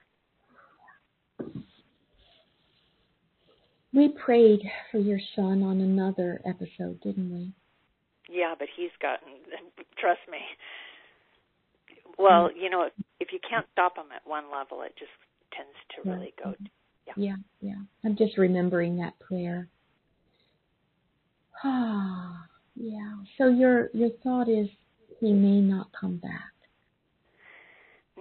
[3.94, 7.54] We prayed for your son on another episode, didn't we?
[8.30, 9.30] Yeah, but he's gotten.
[10.00, 10.40] Trust me.
[12.18, 12.90] Well, you know,
[13.20, 15.12] if you can't stop him at one level, it just
[15.56, 16.52] tends to really go.
[16.52, 16.58] To,
[17.08, 17.14] yeah.
[17.18, 17.82] yeah, yeah.
[18.04, 19.68] I'm just remembering that prayer.
[21.64, 23.16] Ah, yeah.
[23.38, 24.68] So your your thought is
[25.20, 26.52] he may not come back.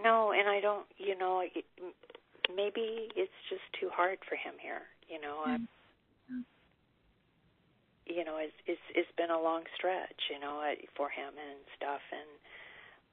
[0.02, 0.86] No, and I don't.
[0.98, 1.64] You know, it,
[2.54, 4.82] maybe it's just too hard for him here.
[5.12, 5.68] You know, I'm.
[8.08, 10.32] You know, it's it's it's been a long stretch.
[10.32, 10.64] You know,
[10.96, 12.30] for him and stuff, and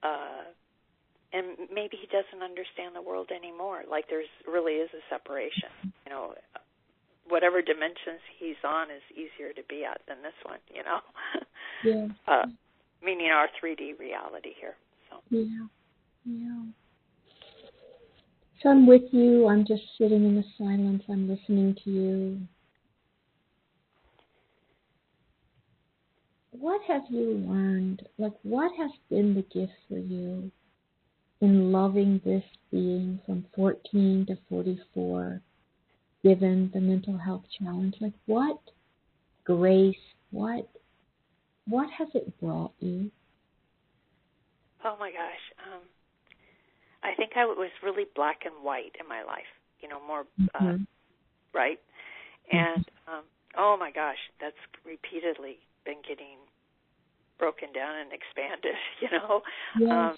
[0.02, 0.44] uh
[1.32, 3.84] and maybe he doesn't understand the world anymore.
[3.84, 5.70] Like there's really is a separation.
[5.84, 6.34] You know,
[7.28, 10.60] whatever dimensions he's on is easier to be at than this one.
[10.74, 11.00] You know.
[11.84, 12.08] Yeah.
[12.28, 12.48] uh,
[13.04, 14.76] meaning our 3D reality here.
[15.10, 15.22] So.
[15.30, 15.68] Yeah.
[16.26, 16.64] Yeah.
[18.62, 19.48] So I'm with you.
[19.48, 21.04] I'm just sitting in the silence.
[21.10, 22.42] I'm listening to you.
[26.52, 28.06] What have you learned?
[28.18, 30.52] Like, what has been the gift for you
[31.40, 35.42] in loving this being from 14 to 44,
[36.22, 37.96] given the mental health challenge?
[38.02, 38.60] Like what
[39.46, 39.96] grace,
[40.32, 40.70] what
[41.68, 43.10] what has it brought you?
[44.84, 45.44] Oh my gosh.
[45.72, 45.82] Um,
[47.04, 49.50] I think I was really black and white in my life,
[49.82, 50.26] you know, more
[50.56, 50.84] uh, mm-hmm.
[51.54, 51.80] right?
[52.52, 53.24] And um,
[53.58, 56.38] oh my gosh, that's repeatedly been getting
[57.38, 59.42] broken down and expanded, you know.
[59.80, 59.92] Yes.
[59.92, 60.16] Um,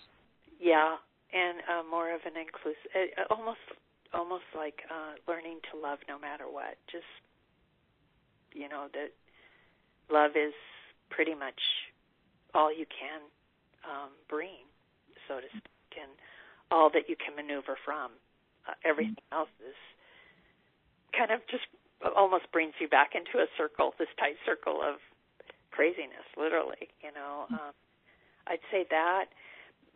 [0.59, 0.95] yeah,
[1.33, 3.61] and uh, more of an inclusive, uh, almost
[4.13, 6.77] almost like uh, learning to love no matter what.
[6.91, 7.09] Just
[8.53, 9.13] you know that
[10.11, 10.53] love is
[11.09, 11.59] pretty much
[12.53, 13.21] all you can
[13.87, 14.65] um, bring
[15.27, 16.11] so to speak, and
[16.71, 18.11] all that you can maneuver from.
[18.67, 19.75] Uh, everything else is
[21.11, 21.67] kind of just
[22.15, 24.97] almost brings you back into a circle, this tight circle of
[25.69, 26.89] craziness, literally.
[27.03, 27.75] You know, um,
[28.47, 29.29] I'd say that,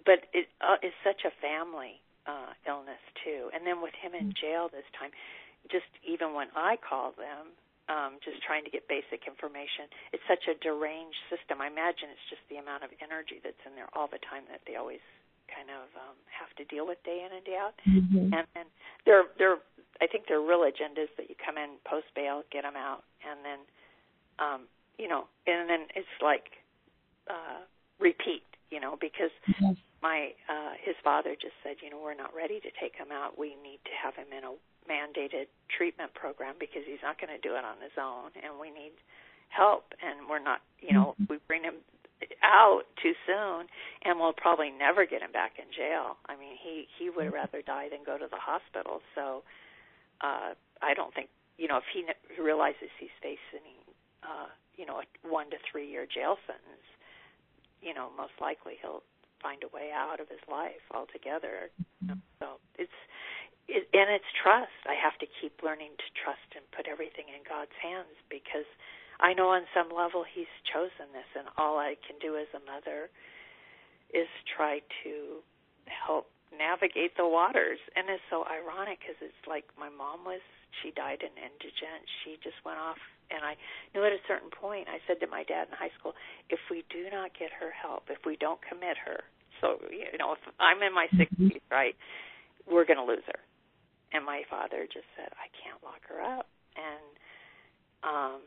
[0.05, 3.49] but it uh, is such a family uh, illness too.
[3.53, 5.09] And then with him in jail this time,
[5.71, 7.53] just even when I call them,
[7.85, 11.61] um, just trying to get basic information, it's such a deranged system.
[11.61, 14.65] I imagine it's just the amount of energy that's in there all the time that
[14.65, 15.05] they always
[15.49, 17.75] kind of um, have to deal with day in and day out.
[17.87, 18.33] Mm-hmm.
[18.33, 18.67] And then
[19.05, 19.59] they're they're
[20.01, 23.03] I think their real agenda is that you come in post bail, get them out,
[23.23, 23.59] and then
[24.39, 24.61] um,
[24.97, 26.59] you know, and then it's like
[27.29, 27.63] uh,
[27.99, 29.75] repeat, you know, because Yes.
[30.01, 33.37] my uh, his father just said, you know, we're not ready to take him out.
[33.39, 34.53] We need to have him in a
[34.85, 38.69] mandated treatment program because he's not going to do it on his own, and we
[38.69, 38.93] need
[39.49, 39.93] help.
[40.03, 41.75] And we're not, you know, if we bring him
[42.43, 43.67] out too soon,
[44.03, 46.17] and we'll probably never get him back in jail.
[46.27, 49.01] I mean, he he would rather die than go to the hospital.
[49.13, 49.43] So
[50.21, 53.67] uh, I don't think, you know, if he n- realizes he's facing,
[54.23, 56.87] uh, you know, a one to three year jail sentence,
[57.81, 59.03] you know, most likely he'll
[59.43, 61.69] find a way out of his life altogether.
[62.01, 62.15] Know?
[62.39, 62.47] So
[62.79, 62.99] it's
[63.67, 64.77] it, and it's trust.
[64.87, 68.69] I have to keep learning to trust and put everything in God's hands because
[69.19, 72.61] I know on some level He's chosen this, and all I can do as a
[72.63, 73.09] mother
[74.13, 75.41] is try to
[75.87, 77.79] help navigate the waters.
[77.95, 80.43] And it's so ironic because it's like my mom was.
[80.83, 82.03] She died in indigent.
[82.23, 82.99] She just went off,
[83.31, 83.55] and I
[83.95, 84.91] knew at a certain point.
[84.91, 86.11] I said to my dad in high school,
[86.51, 89.23] if we do not get her help, if we don't commit her,
[89.61, 91.95] so you know, if I'm in my 60s, right,
[92.67, 93.39] we're going to lose her.
[94.11, 96.47] And my father just said, I can't lock her up.
[96.75, 97.07] And
[98.03, 98.39] um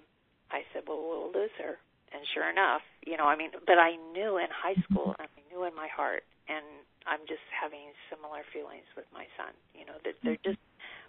[0.51, 1.76] I said, Well, we'll lose her.
[2.12, 4.94] And sure enough, you know, I mean, but I knew in high mm-hmm.
[4.94, 6.64] school, I knew in my heart, and
[7.05, 10.57] I'm just having similar feelings with my son, you know, that there mm-hmm.
[10.57, 10.62] just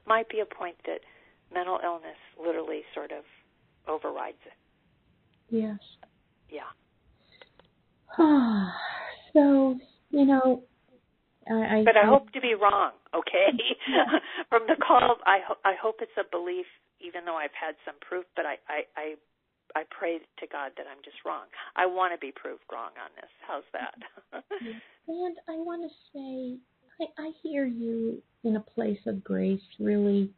[0.06, 1.00] might be a point that
[1.54, 3.24] mental illness literally sort of
[3.88, 4.58] overrides it.
[5.50, 5.80] Yes.
[6.52, 6.68] Yeah.
[9.34, 9.80] so,
[10.12, 10.64] you know,
[11.50, 13.50] I, I But I hope to be wrong, okay?
[14.50, 16.66] From the call, I ho- I hope it's a belief,
[17.02, 18.26] even though I've had some proof.
[18.36, 19.06] But I I I,
[19.76, 21.46] I pray to God that I'm just wrong.
[21.76, 23.32] I want to be proved wrong on this.
[23.48, 24.44] How's that?
[25.10, 26.60] And I want to say,
[27.02, 30.30] I, I hear you in a place of grace, really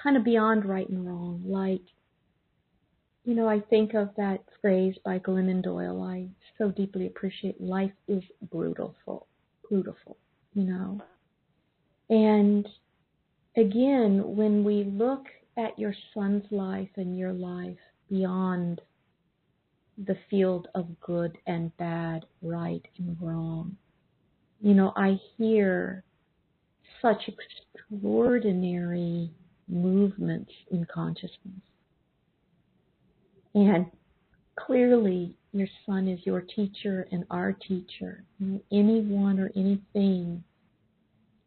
[0.00, 1.42] kind of beyond right and wrong.
[1.46, 1.80] Like,
[3.24, 6.02] you know, I think of that phrase by Glennon Doyle.
[6.02, 8.94] I so deeply appreciate life is brutal,
[9.70, 10.18] beautiful,
[10.52, 11.00] you know.
[12.10, 12.68] And
[13.56, 15.24] again, when we look
[15.56, 17.78] at your son's life and your life
[18.10, 18.80] beyond
[20.06, 23.76] the field of good and bad, right and wrong,
[24.60, 26.04] you know, I hear
[27.00, 27.22] such
[27.90, 29.30] extraordinary
[29.68, 31.62] movements in consciousness.
[33.54, 33.86] And
[34.58, 38.24] clearly, your son is your teacher and our teacher.
[38.72, 40.42] Anyone or anything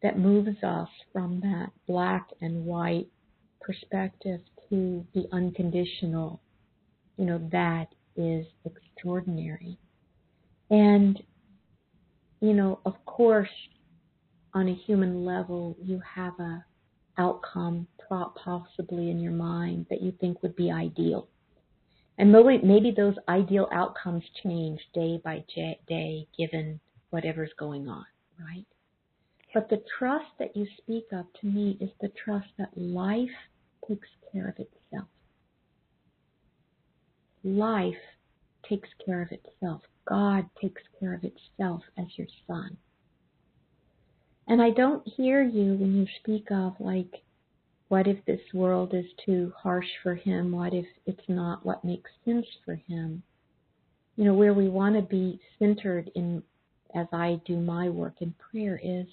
[0.02, 3.08] that moves us from that black and white
[3.60, 4.40] perspective
[4.70, 6.40] to the unconditional,
[7.18, 9.76] you know, that is extraordinary.
[10.70, 11.20] And,
[12.40, 13.50] you know, of course,
[14.54, 16.64] on a human level, you have a
[17.18, 21.28] outcome possibly in your mind that you think would be ideal.
[22.16, 25.44] And maybe, maybe those ideal outcomes change day by
[25.86, 28.06] day given whatever's going on,
[28.40, 28.64] right?
[29.52, 33.28] But the trust that you speak of to me is the trust that life
[33.86, 34.66] takes care of.
[37.44, 37.94] Life
[38.68, 39.82] takes care of itself.
[40.06, 42.76] God takes care of itself as your son.
[44.46, 47.22] And I don't hear you when you speak of like,
[47.88, 50.52] what if this world is too harsh for him?
[50.52, 53.22] What if it's not what makes sense for him?
[54.16, 56.42] You know, where we want to be centered in,
[56.94, 59.06] as I do my work in prayer, is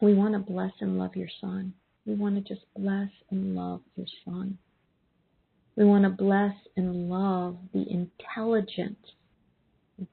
[0.00, 1.72] we want to bless and love your son.
[2.06, 4.58] We want to just bless and love your son.
[5.76, 8.98] We want to bless and love the intelligence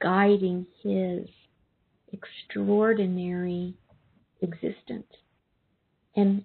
[0.01, 1.28] guiding his
[2.14, 3.74] extraordinary
[4.41, 5.07] existence.
[6.16, 6.43] And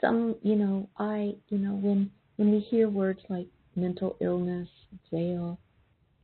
[0.00, 4.68] some, you know, I, you know, when when we hear words like mental illness,
[5.10, 5.58] jail,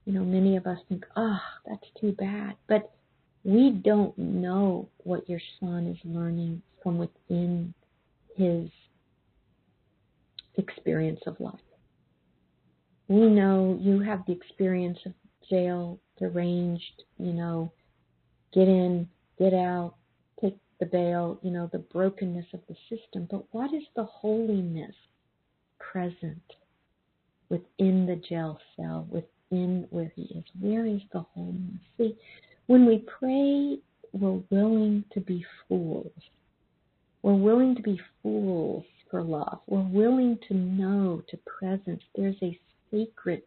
[0.04, 2.90] you know, many of us think, "Ah, oh, that's too bad." But
[3.42, 7.74] we don't know what your son is learning from within
[8.36, 8.70] his
[10.56, 11.63] experience of life.
[13.14, 15.12] We know you have the experience of
[15.48, 17.72] jail, deranged, you know,
[18.52, 19.08] get in,
[19.38, 19.94] get out,
[20.40, 23.28] take the bail, you know, the brokenness of the system.
[23.30, 24.96] But what is the holiness
[25.78, 26.42] present
[27.50, 30.44] within the jail cell, within where he is?
[30.60, 31.80] Where is the holiness?
[31.96, 32.16] See,
[32.66, 33.78] when we pray,
[34.12, 36.10] we're willing to be fools.
[37.22, 39.60] We're willing to be fools for love.
[39.68, 42.02] We're willing to know to presence.
[42.16, 42.58] There's a
[42.94, 43.42] sacred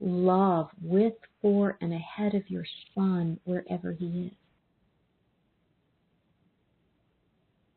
[0.00, 2.64] love with, for, and ahead of your
[2.94, 4.32] son wherever he is.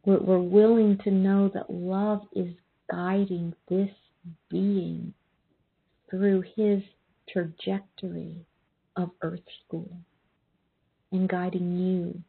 [0.06, 2.54] We're, we're willing to know that love is
[2.92, 3.90] guiding this
[4.50, 5.14] being
[6.10, 6.82] through his
[7.32, 8.46] trajectory
[8.96, 9.92] of earth school
[11.12, 12.22] and guiding you,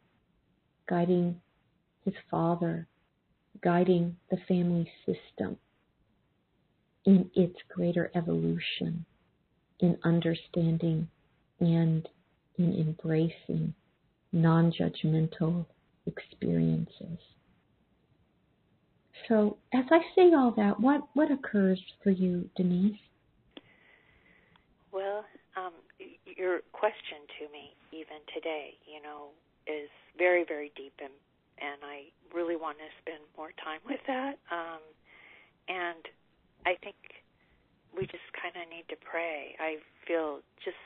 [0.88, 1.40] guiding
[2.04, 2.86] his father,
[3.62, 5.56] guiding the family system
[7.10, 9.04] in its greater evolution,
[9.80, 11.08] in understanding
[11.58, 12.08] and
[12.56, 13.74] in embracing
[14.32, 15.66] non judgmental
[16.06, 17.18] experiences.
[19.28, 22.96] So, as I say all that, what, what occurs for you, Denise?
[24.92, 25.24] Well,
[25.56, 25.72] um,
[26.24, 29.30] your question to me, even today, you know,
[29.66, 31.12] is very, very deep and
[31.60, 34.40] and I really want to spend more time with that.
[34.48, 34.80] Um,
[35.68, 36.00] and
[36.66, 36.96] I think
[37.96, 39.56] we just kind of need to pray.
[39.58, 40.80] I feel just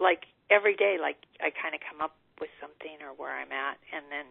[0.00, 3.78] like every day, like I kind of come up with something or where I'm at,
[3.92, 4.26] and then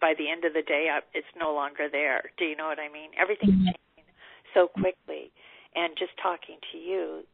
[0.00, 2.30] by the end of the day, I, it's no longer there.
[2.38, 3.10] Do you know what I mean?
[3.18, 3.74] Everything's mm-hmm.
[3.74, 4.08] changing
[4.54, 5.30] so quickly,
[5.74, 7.24] and just talking to you,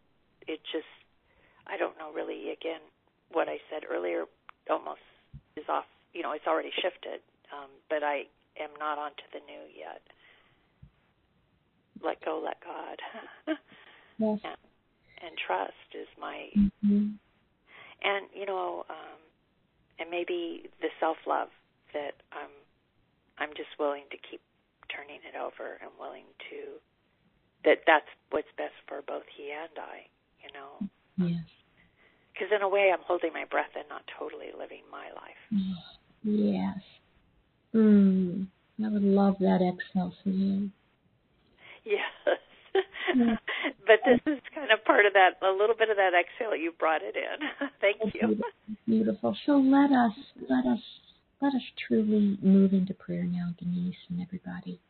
[0.46, 0.90] it just
[1.66, 2.82] I don't know really again
[3.32, 4.24] what I said earlier
[4.68, 5.04] almost
[5.56, 5.86] is off.
[6.12, 7.20] You know, it's already shifted
[7.54, 8.26] um, but I
[8.58, 10.02] am not onto the new yet.
[12.02, 12.98] Let go, let God,
[14.18, 14.38] yes.
[14.42, 14.58] and,
[15.22, 16.48] and trust is my.
[16.56, 17.16] Mm-hmm.
[18.04, 19.20] And you know, um,
[19.98, 21.48] and maybe the self love
[21.92, 22.50] that I'm.
[23.36, 24.40] I'm just willing to keep
[24.94, 26.78] turning it over and willing to.
[27.64, 30.06] That that's what's best for both he and I.
[30.42, 30.88] You know.
[31.16, 31.44] Yes.
[32.32, 35.74] Because in a way, I'm holding my breath and not totally living my life.
[36.24, 36.78] Yes.
[37.74, 38.46] Mm,
[38.84, 40.70] I would love that exhale for you.
[41.86, 42.38] Yes.
[43.86, 46.56] but this is kind of part of that, a little bit of that exhale.
[46.56, 47.68] You brought it in.
[47.80, 48.42] Thank you.
[48.86, 49.36] Beautiful.
[49.46, 50.12] So let us,
[50.48, 50.80] let us,
[51.40, 54.80] let us truly move into prayer now, Denise and everybody.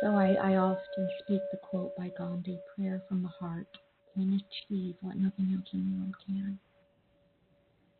[0.00, 3.66] So I, I often speak the quote by Gandhi, prayer from the heart
[4.14, 6.58] can achieve what nothing else in the world can.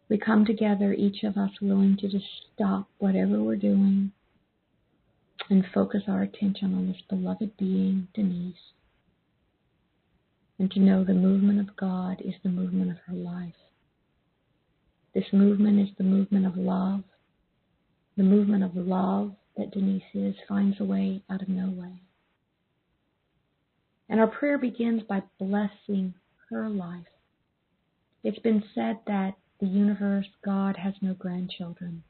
[0.09, 4.13] We come together, each of us willing to just stop whatever we're doing
[5.51, 8.55] and focus our attention on this beloved being, Denise,
[10.59, 13.55] and to know the movement of God is the movement of her life.
[15.15, 17.03] This movement is the movement of love.
[18.17, 22.03] The movement of love that Denise is finds a way out of no way.
[24.09, 26.15] And our prayer begins by blessing
[26.51, 27.07] her life.
[28.25, 32.03] It's been said that the universe, God has no grandchildren.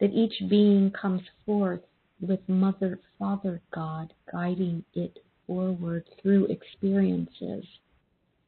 [0.00, 1.80] That each being comes forth
[2.20, 7.64] with Mother, Father God guiding it forward through experiences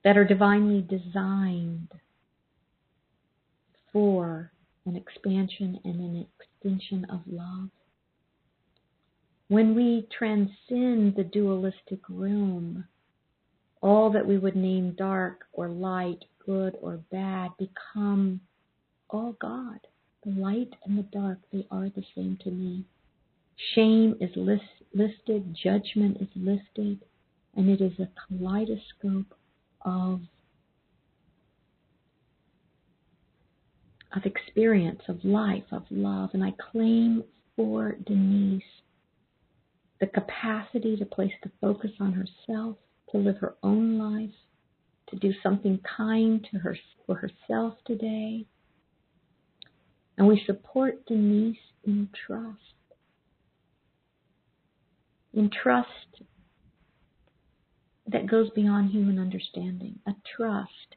[0.04, 1.88] that are divinely designed
[3.92, 4.50] for
[4.86, 7.68] an expansion and an extension of love.
[9.48, 12.84] When we transcend the dualistic realm,
[13.80, 18.40] all that we would name dark or light good or bad become
[19.10, 19.78] all God.
[20.24, 22.84] The light and the dark, they are the same to me.
[23.74, 27.04] Shame is list, listed, judgment is listed,
[27.54, 29.34] and it is a kaleidoscope
[29.84, 30.20] of
[34.14, 36.30] of experience, of life, of love.
[36.34, 37.24] And I claim
[37.56, 38.62] for Denise
[40.00, 42.76] the capacity to place the focus on herself,
[43.10, 44.34] to live her own life,
[45.08, 46.76] to do something kind to her
[47.06, 48.44] for herself today.
[50.18, 52.71] And we support Denise in trust.
[55.34, 56.22] In trust
[58.06, 60.96] that goes beyond human understanding, a trust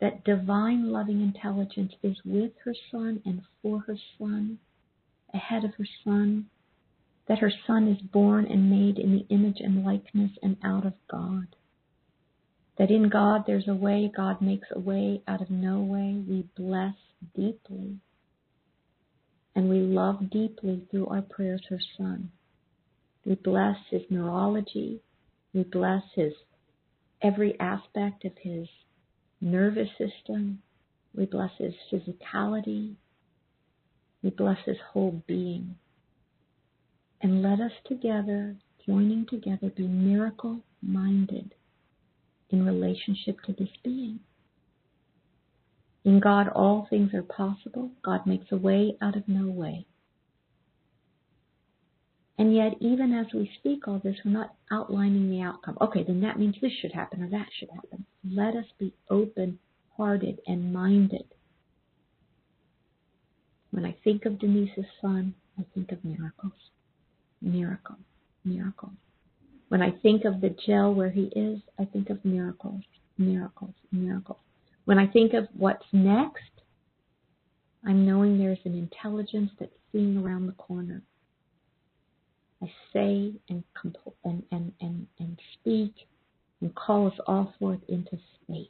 [0.00, 4.58] that divine loving intelligence is with her son and for her son,
[5.34, 6.46] ahead of her son,
[7.28, 10.94] that her son is born and made in the image and likeness and out of
[11.10, 11.54] God
[12.80, 16.24] that in God there's a way, God makes a way out of no way.
[16.26, 16.94] We bless
[17.36, 17.98] deeply.
[19.54, 22.30] And we love deeply through our prayers her son.
[23.30, 25.00] We bless his neurology.
[25.54, 26.32] We bless his
[27.22, 28.66] every aspect of his
[29.40, 30.60] nervous system.
[31.14, 32.96] We bless his physicality.
[34.24, 35.76] We bless his whole being.
[37.20, 41.54] And let us together, joining together, be miracle minded
[42.48, 44.18] in relationship to this being.
[46.04, 47.92] In God, all things are possible.
[48.04, 49.86] God makes a way out of no way.
[52.40, 55.76] And yet, even as we speak all this, we're not outlining the outcome.
[55.78, 58.06] Okay, then that means this should happen or that should happen.
[58.24, 59.58] Let us be open
[59.94, 61.26] hearted and minded.
[63.72, 66.54] When I think of Denise's son, I think of miracles.
[67.42, 67.98] Miracles.
[68.42, 68.94] Miracles.
[69.68, 72.80] When I think of the jail where he is, I think of miracles.
[73.18, 73.74] Miracles.
[73.92, 74.40] Miracles.
[74.86, 76.62] When I think of what's next,
[77.86, 81.02] I'm knowing there's an intelligence that's seeing around the corner.
[82.62, 83.64] I say and,
[84.24, 85.94] and, and, and, and speak
[86.60, 88.68] and call us all forth into space.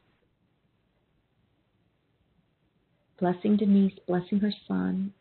[3.19, 5.13] Blessing Denise, blessing her son,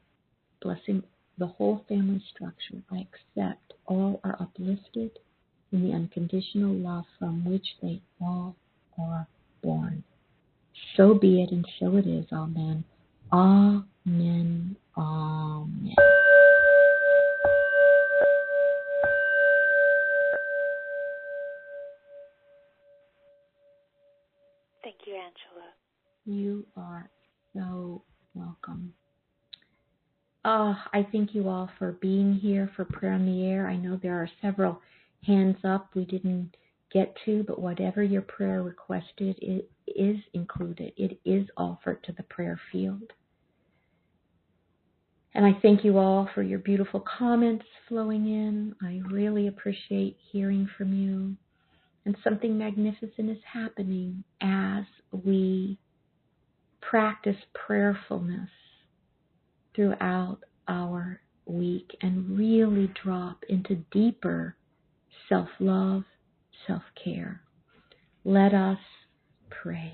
[0.61, 1.03] blessing
[1.38, 2.82] the whole family structure.
[2.91, 5.20] I accept all are uplifted
[5.72, 8.55] in the unconditional love from which they all
[8.97, 9.28] are
[9.63, 10.03] born.
[10.95, 12.26] So be it, and so it is.
[12.32, 12.84] Amen.
[13.32, 14.76] Amen.
[14.97, 15.95] Amen.
[24.90, 25.68] Thank you, Angela.
[26.26, 27.12] You are
[27.54, 28.02] so
[28.34, 28.92] welcome.
[30.44, 33.68] Uh, I thank you all for being here for Prayer in the Air.
[33.68, 34.82] I know there are several
[35.28, 36.58] hands up we didn't
[36.92, 40.94] get to, but whatever your prayer requested it is included.
[40.98, 43.14] It is offered to the prayer field.
[45.36, 48.76] And I thank you all for your beautiful comments flowing in.
[48.82, 51.36] I really appreciate hearing from you.
[52.06, 55.78] And something magnificent is happening as we
[56.82, 58.50] practice prayerfulness
[59.76, 64.56] throughout our week and really drop into deeper
[65.28, 66.04] self love,
[66.68, 67.41] self care.
[68.24, 68.80] Let us
[69.50, 69.93] pray.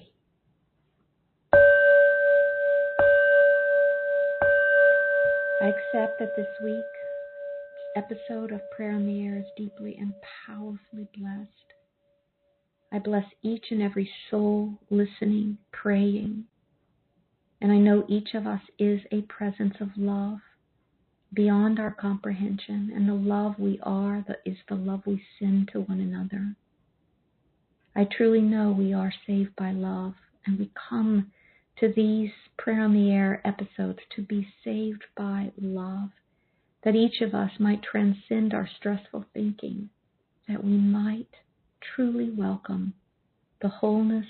[5.61, 6.83] I accept that this week's
[7.95, 10.13] episode of Prayer in the Air is deeply and
[10.45, 11.64] powerfully blessed.
[12.95, 16.45] I bless each and every soul listening, praying.
[17.59, 20.39] And I know each of us is a presence of love
[21.33, 22.93] beyond our comprehension.
[22.95, 26.55] And the love we are is the love we send to one another.
[27.97, 30.13] I truly know we are saved by love,
[30.45, 31.33] and we come
[31.81, 36.11] to these Prayer on the Air episodes to be saved by love,
[36.85, 39.89] that each of us might transcend our stressful thinking,
[40.47, 41.27] that we might
[41.93, 42.93] truly welcome
[43.61, 44.25] the wholeness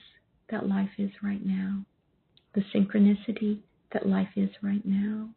[0.50, 1.86] that life is right now,
[2.54, 3.60] the synchronicity
[3.92, 5.30] that life is right now.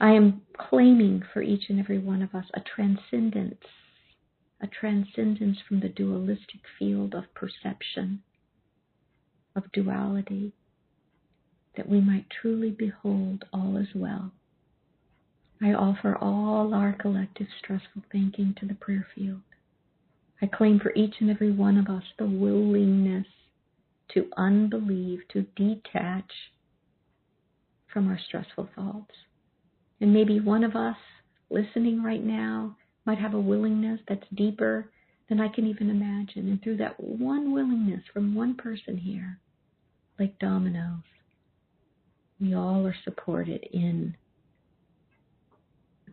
[0.00, 3.64] I am claiming for each and every one of us a transcendence,
[4.60, 8.22] a transcendence from the dualistic field of perception,
[9.56, 10.52] of duality,
[11.76, 14.32] that we might truly behold all as well.
[15.60, 19.42] I offer all our collective stressful thinking to the prayer field.
[20.40, 23.26] I claim for each and every one of us the willingness
[24.14, 26.30] to unbelieve, to detach
[27.92, 29.14] from our stressful thoughts.
[30.00, 30.96] And maybe one of us
[31.50, 34.90] listening right now might have a willingness that's deeper
[35.28, 36.48] than I can even imagine.
[36.48, 39.38] And through that one willingness from one person here,
[40.18, 41.02] like dominoes,
[42.40, 44.16] we all are supported in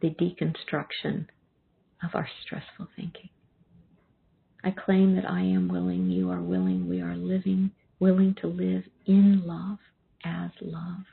[0.01, 1.27] the deconstruction
[2.03, 3.29] of our stressful thinking.
[4.65, 8.81] I claim that I am willing, you are willing, we are living, willing to live
[9.05, 9.77] in love,
[10.25, 11.03] as love,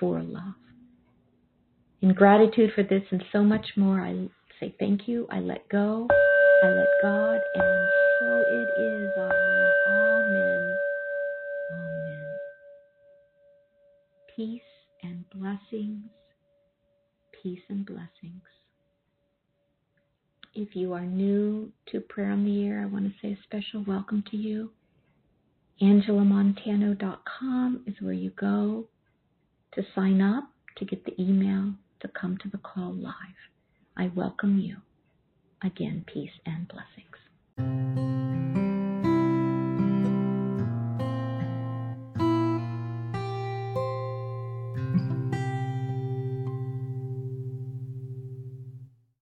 [0.00, 0.54] for love.
[2.00, 4.26] In gratitude for this and so much more, I
[4.58, 6.08] say thank you, I let go,
[6.62, 7.88] I let God, and
[8.20, 9.10] so it is.
[9.18, 9.72] Amen.
[9.88, 10.76] Amen.
[11.72, 12.24] Amen.
[14.34, 14.62] Peace
[15.02, 16.06] and blessings.
[17.42, 18.42] Peace and blessings.
[20.54, 23.82] If you are new to Prayer on the Air, I want to say a special
[23.86, 24.70] welcome to you.
[25.80, 28.84] AngelaMontano.com is where you go
[29.74, 30.44] to sign up,
[30.76, 33.14] to get the email, to come to the call live.
[33.96, 34.76] I welcome you.
[35.64, 38.01] Again, peace and blessings.